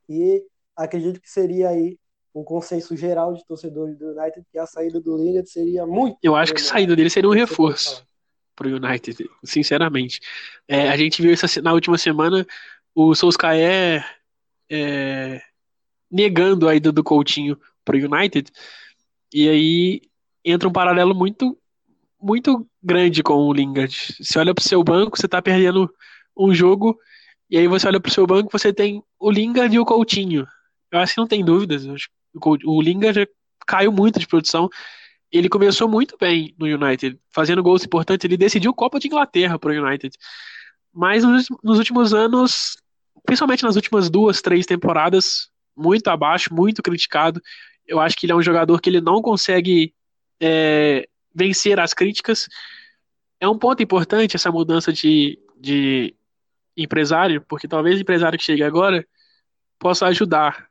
[0.08, 0.44] E
[0.76, 1.98] acredito que seria aí
[2.34, 6.18] um consenso geral de torcedores do United que a saída do Lingard seria muito.
[6.22, 8.06] Eu acho que a saída dele seria um reforço
[8.56, 10.20] para o United, sinceramente.
[10.66, 12.44] É, a gente viu essa, na última semana
[12.94, 14.04] o Solskjaer
[14.70, 15.40] é,
[16.10, 18.50] negando a ida do Coutinho para o United,
[19.32, 20.02] e aí
[20.44, 21.58] entra um paralelo muito
[22.20, 23.97] muito grande com o Lingard.
[24.20, 25.91] Você olha para o seu banco, você está perdendo
[26.37, 26.99] um jogo,
[27.49, 30.47] e aí você olha para o seu banco, você tem o Lingard e o Coutinho.
[30.93, 31.85] Eu acho que não tem dúvidas.
[32.64, 33.28] O Lingard
[33.66, 34.68] caiu muito de produção.
[35.32, 38.24] Ele começou muito bem no United, fazendo gols importantes.
[38.24, 40.16] Ele decidiu Copa de Inglaterra para o United.
[40.93, 42.76] Mas nos, nos últimos anos,
[43.24, 47.41] principalmente nas últimas duas, três temporadas, muito abaixo, muito criticado.
[47.87, 49.93] Eu acho que ele é um jogador que ele não consegue
[50.41, 52.49] é, vencer as críticas.
[53.41, 56.14] É um ponto importante essa mudança de, de
[56.76, 59.07] empresário, porque talvez o empresário que chegue agora
[59.78, 60.68] possa ajudar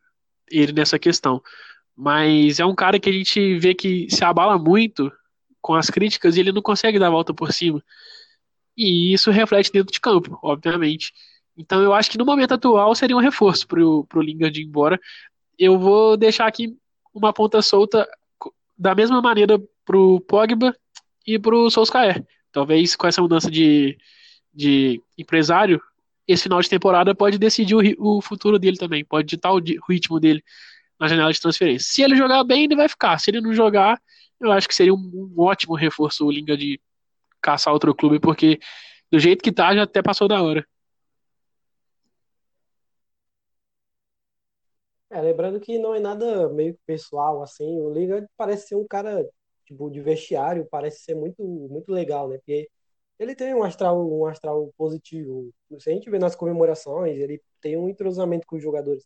[0.49, 1.41] ele nessa questão.
[1.95, 5.11] Mas é um cara que a gente vê que se abala muito
[5.61, 7.83] com as críticas e ele não consegue dar a volta por cima.
[8.75, 11.13] E isso reflete dentro de campo, obviamente.
[11.55, 14.99] Então eu acho que no momento atual seria um reforço pro, pro Lingard ir embora.
[15.57, 16.75] Eu vou deixar aqui
[17.13, 18.07] uma ponta solta
[18.83, 20.75] da mesma maneira pro Pogba
[21.25, 22.21] e pro Solskjaer.
[22.51, 23.97] Talvez com essa mudança de,
[24.53, 25.81] de empresário,
[26.27, 29.91] esse final de temporada pode decidir o, o futuro dele também, pode ditar o, o
[29.91, 30.43] ritmo dele
[30.99, 31.89] na janela de transferência.
[31.89, 33.17] Se ele jogar bem, ele vai ficar.
[33.19, 33.97] Se ele não jogar,
[34.37, 36.77] eu acho que seria um, um ótimo reforço o Linga de
[37.41, 38.59] caçar outro clube, porque
[39.09, 40.67] do jeito que tá, já até passou da hora.
[45.13, 49.23] É, lembrando que não é nada meio pessoal, assim, o Liga parece ser um cara,
[49.63, 52.37] tipo, de vestiário, parece ser muito, muito legal, né?
[52.37, 52.67] Porque
[53.19, 55.51] ele tem um astral, um astral positivo.
[55.79, 59.05] Se a gente vê nas comemorações, ele tem um entrosamento com os jogadores.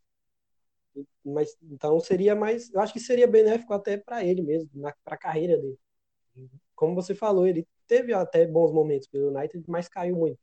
[1.24, 4.70] Mas então seria mais, eu acho que seria benéfico até para ele mesmo,
[5.04, 5.78] para a carreira dele.
[6.76, 10.40] Como você falou, ele teve até bons momentos pelo United, mas caiu muito.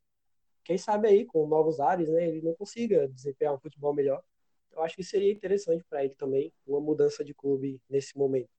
[0.65, 4.23] Quem sabe aí com novos ares, né, ele não consiga desempenhar um futebol melhor.
[4.75, 8.51] Eu acho que seria interessante para ele também uma mudança de clube nesse momento.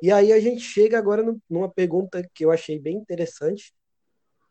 [0.00, 3.72] E aí a gente chega agora numa pergunta que eu achei bem interessante,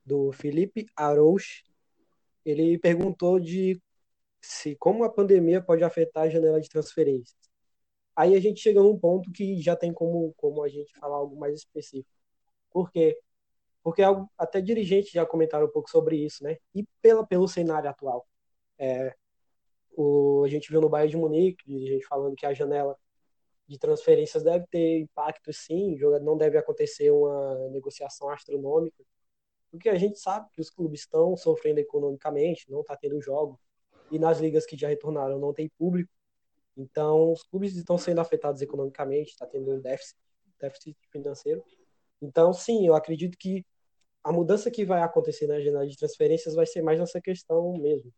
[0.06, 1.64] do Felipe Arouche.
[2.46, 3.82] Ele perguntou de
[4.42, 7.38] se como a pandemia pode afetar a janela de transferências.
[8.16, 11.38] Aí a gente chega num ponto que já tem como, como a gente falar algo
[11.40, 12.16] mais específico.
[12.72, 13.18] Por quê?
[13.84, 14.02] Porque
[14.38, 16.58] até dirigentes já comentaram um pouco sobre isso, né?
[16.74, 18.28] E pela, pelo cenário atual.
[18.78, 19.16] É,
[20.52, 22.98] gente viu no Bayern de Munique, gente falando que a janela
[23.68, 29.04] de transferências deve ter impacto sim, não deve acontecer uma negociação astronômica,
[29.72, 33.60] porque a gente sabe que os clubes estão sofrendo economicamente, não está tendo jogo,
[34.12, 36.12] e nas ligas que já retornaram não tem público.
[36.76, 40.18] Então, os clubes estão sendo afetados economicamente, está tendo um déficit,
[40.60, 41.64] déficit financeiro.
[42.22, 43.66] Então, sim, eu acredito que
[44.24, 48.14] a mudança que vai acontecer na janela de transferências vai ser mais nessa questão mesmo,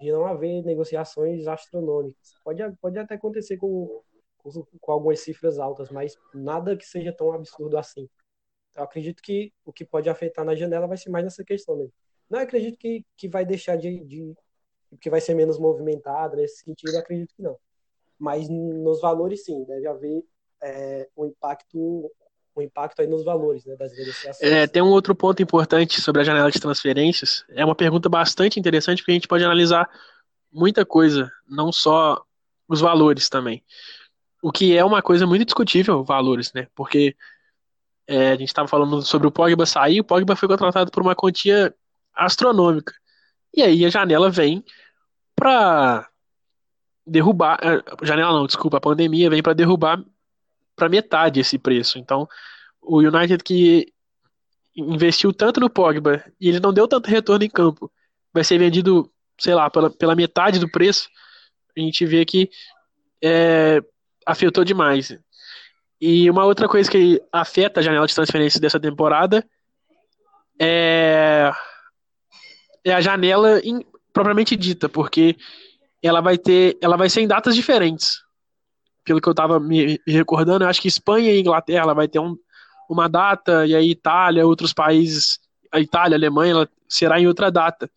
[0.00, 2.34] de não haver negociações astronômicas.
[2.44, 4.02] Pode, pode até acontecer com,
[4.38, 8.08] com, com algumas cifras altas, mas nada que seja tão absurdo assim.
[8.76, 11.92] Eu acredito que o que pode afetar na janela vai ser mais nessa questão mesmo.
[12.28, 14.34] Não acredito que, que vai deixar de, de
[15.00, 17.58] que vai ser menos movimentado nesse sentido, acredito que não.
[18.18, 20.24] Mas nos valores sim, deve haver
[20.62, 22.10] é, um impacto
[22.56, 24.52] um impacto aí nos valores né, das negociações.
[24.52, 27.44] É, tem um outro ponto importante sobre a janela de transferências.
[27.50, 29.88] É uma pergunta bastante interessante porque a gente pode analisar
[30.52, 32.22] muita coisa, não só
[32.68, 33.62] os valores também.
[34.42, 36.66] O que é uma coisa muito discutível, valores, né?
[36.74, 37.14] Porque
[38.06, 41.14] é, a gente estava falando sobre o Pogba sair, o Pogba foi contratado por uma
[41.14, 41.74] quantia
[42.14, 42.94] astronômica.
[43.54, 44.64] E aí a janela vem
[45.34, 46.08] para
[47.06, 47.58] derrubar.
[47.62, 50.02] É, janela não, desculpa, a pandemia vem para derrubar
[50.76, 51.98] para metade esse preço.
[51.98, 52.28] Então,
[52.80, 53.92] o United que
[54.76, 57.90] investiu tanto no Pogba e ele não deu tanto retorno em campo,
[58.32, 59.10] vai ser vendido,
[59.40, 61.08] sei lá, pela, pela metade do preço.
[61.76, 62.50] A gente vê que
[63.24, 63.82] é,
[64.26, 65.18] afetou demais.
[66.00, 69.44] E uma outra coisa que afeta a janela de transferência dessa temporada
[70.60, 71.50] é,
[72.84, 73.60] é a janela
[74.12, 75.36] propriamente dita, porque
[76.02, 78.25] ela vai ter, ela vai ser em datas diferentes.
[79.06, 82.36] Pelo que eu estava me, me, recordando, acho que Espanha e Inglaterra vai ter um,
[82.90, 85.38] uma data, e aí Itália, outros países,
[85.72, 87.90] a Itália, a Alemanha, será em outra data.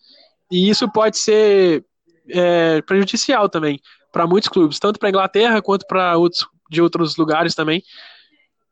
[0.50, 1.84] E isso pode ser
[2.30, 3.80] é, prejudicial também
[4.12, 7.84] para muitos clubes, tanto para a Inglaterra quanto para outros de outros lugares também.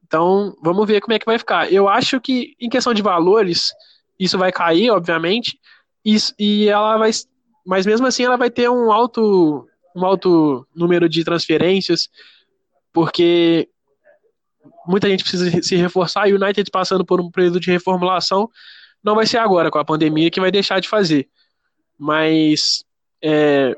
[0.05, 1.71] Então, vamos ver como é que vai ficar.
[1.71, 3.71] Eu acho que, em questão de valores,
[4.19, 5.59] isso vai cair, obviamente,
[6.05, 7.11] e, e ela vai.
[7.65, 9.66] Mas mesmo assim, ela vai ter um alto,
[9.97, 12.09] um alto número de transferências,
[12.93, 13.67] porque
[14.87, 18.49] muita gente precisa se reforçar e o United passando por um período de reformulação
[19.03, 21.27] não vai ser agora com a pandemia que vai deixar de fazer.
[21.97, 22.83] Mas
[23.23, 23.75] é,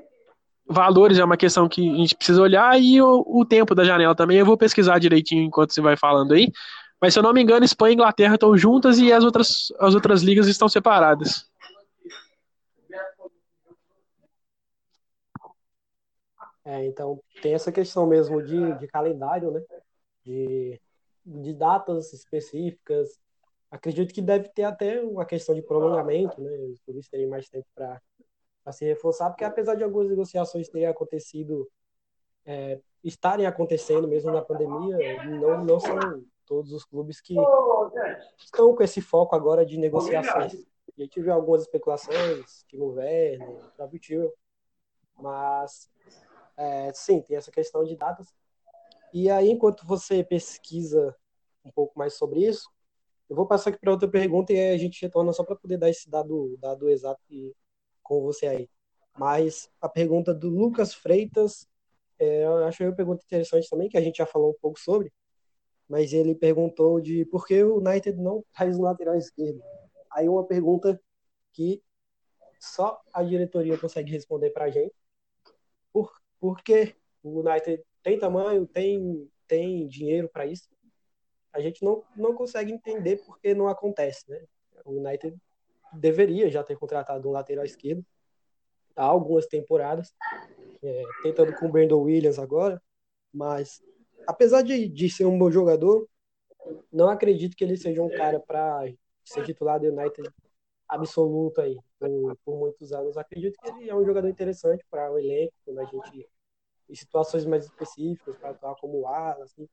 [0.68, 4.16] valores é uma questão que a gente precisa olhar e o, o, tempo da janela
[4.16, 4.38] também.
[4.38, 6.52] Eu vou pesquisar direitinho enquanto você vai falando aí.
[7.02, 9.96] Mas se eu não me engano, Espanha e Inglaterra estão juntas e as outras, as
[9.96, 11.46] outras ligas estão separadas.
[16.70, 19.64] É, então tem essa questão mesmo de, de calendário, né?
[20.24, 20.80] De,
[21.26, 23.20] de datas específicas.
[23.72, 26.52] Acredito que deve ter até uma questão de prolongamento, né?
[26.72, 28.00] Os clubes terem mais tempo para
[28.72, 31.68] se reforçar, porque apesar de algumas negociações terem acontecido,
[32.46, 37.36] é, estarem acontecendo mesmo na pandemia, não, não são todos os clubes que
[38.38, 40.54] estão com esse foco agora de negociações.
[40.54, 44.34] A gente viu algumas especulações, Werner, o próprio Tio,
[45.18, 45.90] mas
[46.60, 48.28] é, sim, tem essa questão de datas.
[49.14, 51.16] E aí, enquanto você pesquisa
[51.64, 52.70] um pouco mais sobre isso,
[53.30, 55.90] eu vou passar aqui para outra pergunta e a gente retorna só para poder dar
[55.90, 57.22] esse dado, dado exato
[58.04, 58.70] com você aí.
[59.18, 61.66] Mas a pergunta do Lucas Freitas,
[62.20, 65.14] é, eu acho uma pergunta interessante também, que a gente já falou um pouco sobre,
[65.88, 69.62] mas ele perguntou de por que o United não faz o lateral esquerdo.
[70.12, 71.02] Aí uma pergunta
[71.54, 71.82] que
[72.60, 74.94] só a diretoria consegue responder para a gente.
[75.94, 80.70] Por, porque o United tem tamanho, tem, tem dinheiro para isso.
[81.52, 84.44] A gente não, não consegue entender por que não acontece, né?
[84.86, 85.36] O United
[85.94, 88.06] deveria já ter contratado um lateral esquerdo
[88.96, 90.14] há algumas temporadas,
[90.84, 92.82] é, tentando com o Brandon Williams agora,
[93.34, 93.82] mas
[94.28, 96.08] apesar de, de ser um bom jogador,
[96.92, 98.84] não acredito que ele seja um cara para
[99.24, 100.30] ser titular do United
[100.88, 103.18] absoluto aí por, por, muitos anos.
[103.18, 106.28] Acredito que ele é um jogador interessante para o elenco, quando a gente
[106.90, 109.70] em situações mais específicas, para atuar como ala, assim,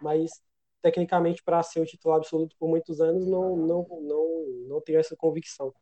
[0.00, 0.42] mas
[0.82, 5.14] tecnicamente, para ser o titular absoluto por muitos anos, não, não, não, não tenho essa
[5.14, 5.72] convicção.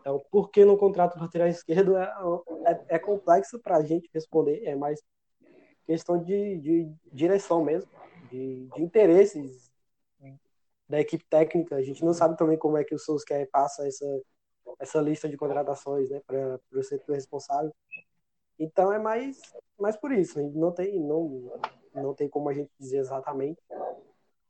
[0.00, 2.12] Então, por que não contrato lateral esquerdo é,
[2.66, 5.02] é, é complexo para a gente responder, é mais
[5.86, 7.90] questão de, de direção mesmo,
[8.30, 9.70] de, de, interesses
[10.88, 11.76] da equipe técnica.
[11.76, 14.06] A gente não sabe também como é que o Solskjaer passa essa,
[14.82, 17.72] essa lista de contratações né, para o setor responsável.
[18.58, 19.40] Então é mais,
[19.78, 20.40] mais por isso.
[20.52, 21.52] Não tem, não,
[21.94, 23.60] não tem como a gente dizer exatamente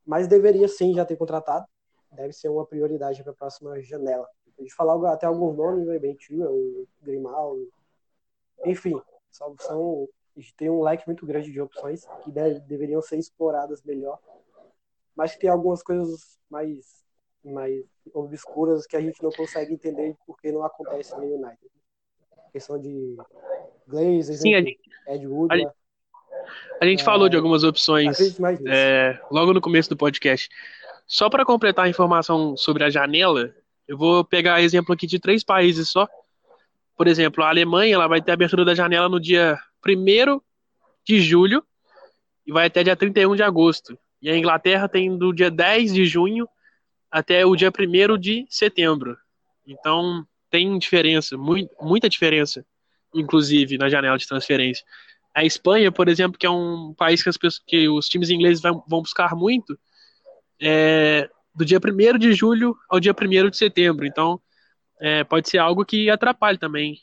[0.05, 1.67] mas deveria sim já ter contratado.
[2.11, 4.29] Deve ser uma prioridade para a próxima janela.
[4.59, 7.57] A gente falar até alguns nomes, o Bentiu, o Grimal,
[8.65, 13.19] enfim, são a gente tem um leque muito grande de opções que deve, deveriam ser
[13.19, 14.19] exploradas melhor,
[15.15, 17.02] mas tem algumas coisas mais
[17.45, 17.85] mais
[18.15, 21.71] obscuras que a gente não consegue entender porque não acontece no United.
[22.47, 23.17] A questão de
[23.87, 25.73] Glazers, Sim, Ed Wood, a,
[26.81, 27.05] a gente é...
[27.05, 28.19] falou de algumas opções
[28.67, 30.49] é, logo no começo do podcast.
[31.07, 33.55] Só para completar a informação sobre a janela,
[33.87, 36.09] eu vou pegar exemplo aqui de três países só.
[36.97, 40.41] Por exemplo, a Alemanha ela vai ter a abertura da janela no dia 1
[41.05, 41.65] de julho
[42.47, 43.99] e vai até dia 31 de agosto.
[44.21, 46.49] E a Inglaterra tem do dia 10 de junho
[47.13, 49.19] até o dia 1 de setembro.
[49.67, 52.65] Então tem diferença, muita diferença,
[53.15, 54.85] inclusive, na janela de transferência.
[55.35, 58.63] A Espanha, por exemplo, que é um país que, as pessoas, que os times ingleses
[58.63, 59.79] vão, vão buscar muito,
[60.61, 64.07] é, do dia 1 de julho ao dia 1 de setembro.
[64.07, 64.41] Então,
[65.01, 67.01] é, pode ser algo que atrapalhe também.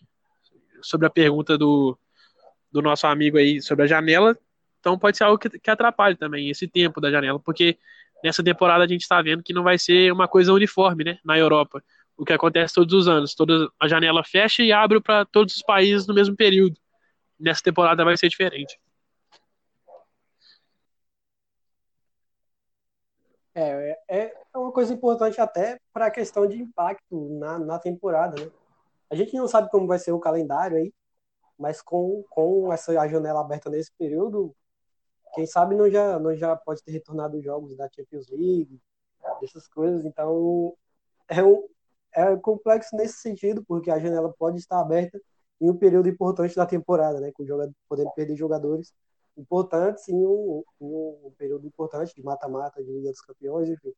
[0.82, 1.98] Sobre a pergunta do,
[2.72, 4.38] do nosso amigo aí sobre a janela,
[4.80, 7.78] então pode ser algo que, que atrapalhe também esse tempo da janela, porque
[8.24, 11.38] nessa temporada a gente está vendo que não vai ser uma coisa uniforme, né, na
[11.38, 11.84] Europa.
[12.18, 15.62] O que acontece todos os anos, toda a janela fecha e abre para todos os
[15.62, 16.78] países no mesmo período
[17.40, 18.80] nessa temporada vai ser diferente.
[23.56, 28.40] É, é, é uma coisa importante até para a questão de impacto na, na temporada,
[28.44, 28.52] né?
[29.10, 30.94] A gente não sabe como vai ser o calendário aí,
[31.58, 34.56] mas com, com essa janela aberta nesse período,
[35.40, 38.78] quem sabe não já, não já pode ter retornado os jogos da Champions League,
[39.42, 40.04] essas coisas.
[40.04, 40.76] Então,
[41.30, 41.66] é, um,
[42.14, 45.18] é complexo nesse sentido, porque a janela pode estar aberta
[45.62, 48.94] em um período importante da temporada, né, com jogador, podendo perder jogadores
[49.38, 53.94] importantes em um, em um período importante de mata-mata, de Liga dos Campeões, enfim.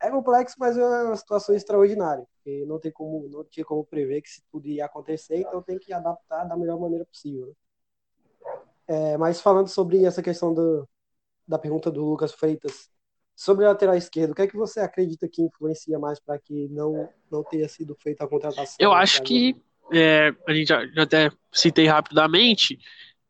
[0.00, 4.22] É complexo, mas é uma situação extraordinária, porque não tem como, não tinha como prever
[4.22, 7.46] que isso tudo ia acontecer, então tem que adaptar da melhor maneira possível.
[7.46, 7.52] Né?
[8.88, 10.88] É, mas falando sobre essa questão do,
[11.46, 12.88] da pergunta do Lucas Freitas
[13.36, 16.68] sobre a lateral esquerdo, o que é que você acredita que influencia mais para que
[16.68, 18.76] não, não tenha sido feita a contratação?
[18.80, 19.54] Eu acho que
[19.92, 22.78] é, a gente já, já, até citei rapidamente,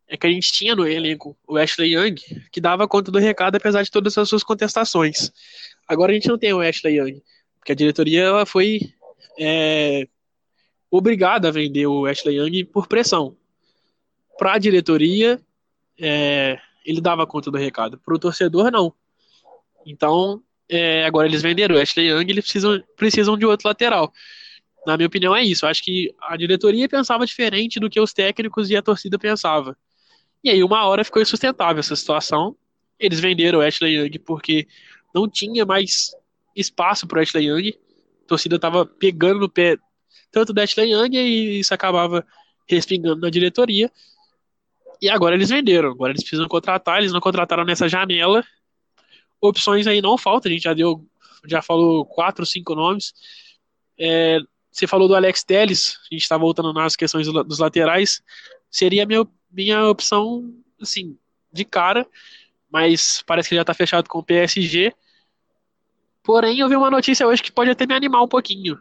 [0.08, 2.14] é que a gente tinha no elenco o Ashley Young,
[2.50, 5.30] que dava conta do recado apesar de todas as suas contestações.
[5.86, 7.22] Agora a gente não tem o Ashley Young,
[7.58, 8.80] porque a diretoria ela foi
[9.38, 10.08] é,
[10.90, 13.36] obrigada a vender o Ashley Young por pressão.
[14.38, 15.38] Para a diretoria,
[15.98, 17.98] é, ele dava conta do recado.
[17.98, 18.92] Para o torcedor, não.
[19.86, 24.12] Então, é, agora eles venderam o Ashley Young, eles precisam, precisam de outro lateral.
[24.86, 25.64] Na minha opinião, é isso.
[25.64, 29.76] Eu acho que a diretoria pensava diferente do que os técnicos e a torcida pensava.
[30.42, 32.56] E aí, uma hora ficou insustentável essa situação.
[32.98, 34.66] Eles venderam o Ashley Young porque
[35.14, 36.12] não tinha mais
[36.54, 37.68] espaço para o Ashley Young.
[38.24, 39.76] A torcida estava pegando no pé
[40.30, 42.24] tanto do Ashley Young e isso acabava
[42.66, 43.90] respingando na diretoria.
[45.00, 45.90] E agora eles venderam.
[45.90, 46.98] Agora eles precisam contratar.
[46.98, 48.44] Eles não contrataram nessa janela.
[49.40, 50.50] Opções aí não faltam.
[50.50, 51.04] A gente já deu,
[51.46, 53.12] já falou quatro, cinco nomes.
[53.98, 54.38] É,
[54.70, 58.22] você falou do Alex Telles, a gente está voltando nas questões dos laterais.
[58.70, 61.18] Seria minha, minha opção, assim,
[61.52, 62.06] de cara,
[62.70, 64.92] mas parece que já está fechado com o PSG.
[66.22, 68.78] Porém, eu vi uma notícia hoje que pode até me animar um pouquinho.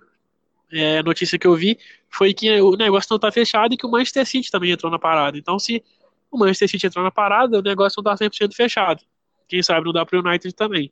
[0.72, 3.86] É, a notícia que eu vi foi que o negócio não está fechado e que
[3.86, 5.38] o Manchester City também entrou na parada.
[5.38, 5.84] Então, se
[6.32, 9.04] o Manchester City entrar na parada, o negócio não está 100% fechado.
[9.48, 10.92] Quem sabe não dá para o United também.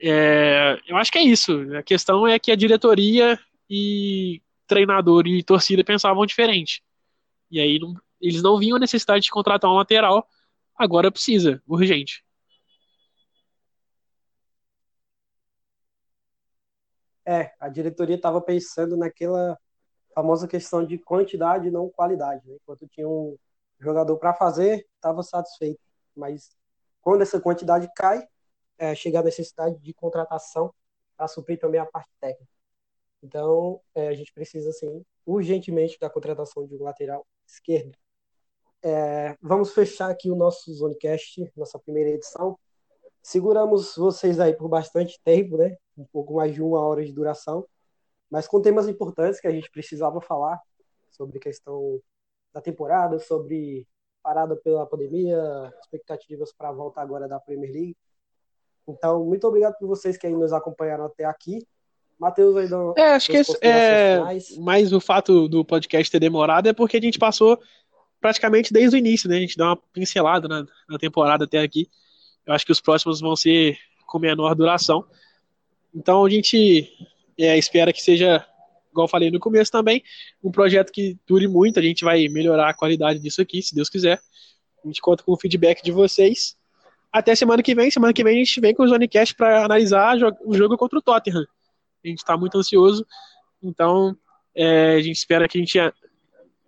[0.00, 1.52] É, eu acho que é isso.
[1.76, 3.38] A questão é que a diretoria
[3.68, 6.82] e treinador e torcida pensavam diferente.
[7.50, 10.26] E aí não, eles não viam a necessidade de contratar um lateral,
[10.76, 12.24] agora precisa, urgente.
[17.24, 19.56] É, a diretoria estava pensando naquela
[20.14, 22.46] famosa questão de quantidade e não qualidade.
[22.46, 22.56] Né?
[22.60, 23.36] Enquanto tinha um
[23.82, 25.80] jogador para fazer, estava satisfeito.
[26.14, 26.50] Mas
[27.00, 28.26] quando essa quantidade cai,
[28.78, 30.72] é, chega a necessidade de contratação
[31.16, 32.52] para suprir também a parte técnica.
[33.22, 37.96] Então, é, a gente precisa, assim, urgentemente da contratação de um lateral esquerdo.
[38.82, 42.58] É, vamos fechar aqui o nosso Zonecast, nossa primeira edição.
[43.22, 45.76] Seguramos vocês aí por bastante tempo, né?
[45.96, 47.64] Um pouco mais de uma hora de duração,
[48.28, 50.60] mas com temas importantes que a gente precisava falar
[51.10, 52.00] sobre questão
[52.52, 53.86] da temporada, sobre
[54.22, 57.96] parada pela pandemia, expectativas para a volta agora da Premier League.
[58.86, 61.66] Então, muito obrigado por vocês que aí nos acompanharam até aqui.
[62.18, 64.20] Matheus dá É, acho que esse, é,
[64.60, 67.60] mais o fato do podcast ter demorado é porque a gente passou
[68.20, 69.38] praticamente desde o início, né?
[69.38, 71.90] A gente dá uma pincelada na, na temporada até aqui.
[72.46, 73.76] Eu acho que os próximos vão ser
[74.06, 75.04] com menor duração.
[75.92, 76.88] Então a gente
[77.36, 78.46] é, espera que seja,
[78.92, 80.02] igual eu falei no começo também,
[80.42, 81.80] um projeto que dure muito.
[81.80, 84.20] A gente vai melhorar a qualidade disso aqui, se Deus quiser.
[84.84, 86.56] A gente conta com o feedback de vocês.
[87.12, 87.90] Até semana que vem.
[87.90, 91.02] Semana que vem a gente vem com o Zonecast para analisar o jogo contra o
[91.02, 91.44] Tottenham
[92.04, 93.06] a gente está muito ansioso,
[93.62, 94.16] então
[94.54, 95.78] é, a gente espera que a gente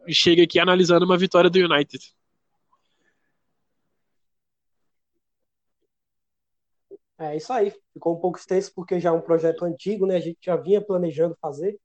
[0.09, 2.15] chegue aqui analisando uma vitória do United.
[7.19, 7.73] É isso aí.
[7.93, 10.17] Ficou um pouco extenso porque já é um projeto antigo, né?
[10.17, 11.79] A gente já vinha planejando fazer.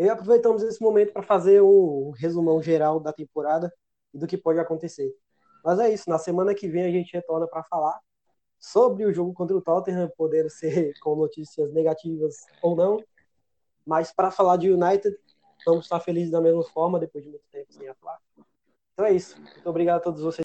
[0.00, 3.70] E aproveitamos esse momento para fazer um resumão geral da temporada
[4.14, 5.14] e do que pode acontecer.
[5.62, 6.08] Mas é isso.
[6.08, 8.00] Na semana que vem a gente retorna para falar
[8.58, 12.96] sobre o jogo contra o Tottenham, podendo ser com notícias negativas ou não.
[13.84, 15.14] Mas para falar de United,
[15.66, 18.18] vamos estar felizes da mesma forma, depois de muito tempo sem atuar.
[18.94, 19.38] Então é isso.
[19.38, 20.38] Muito obrigado a todos vocês.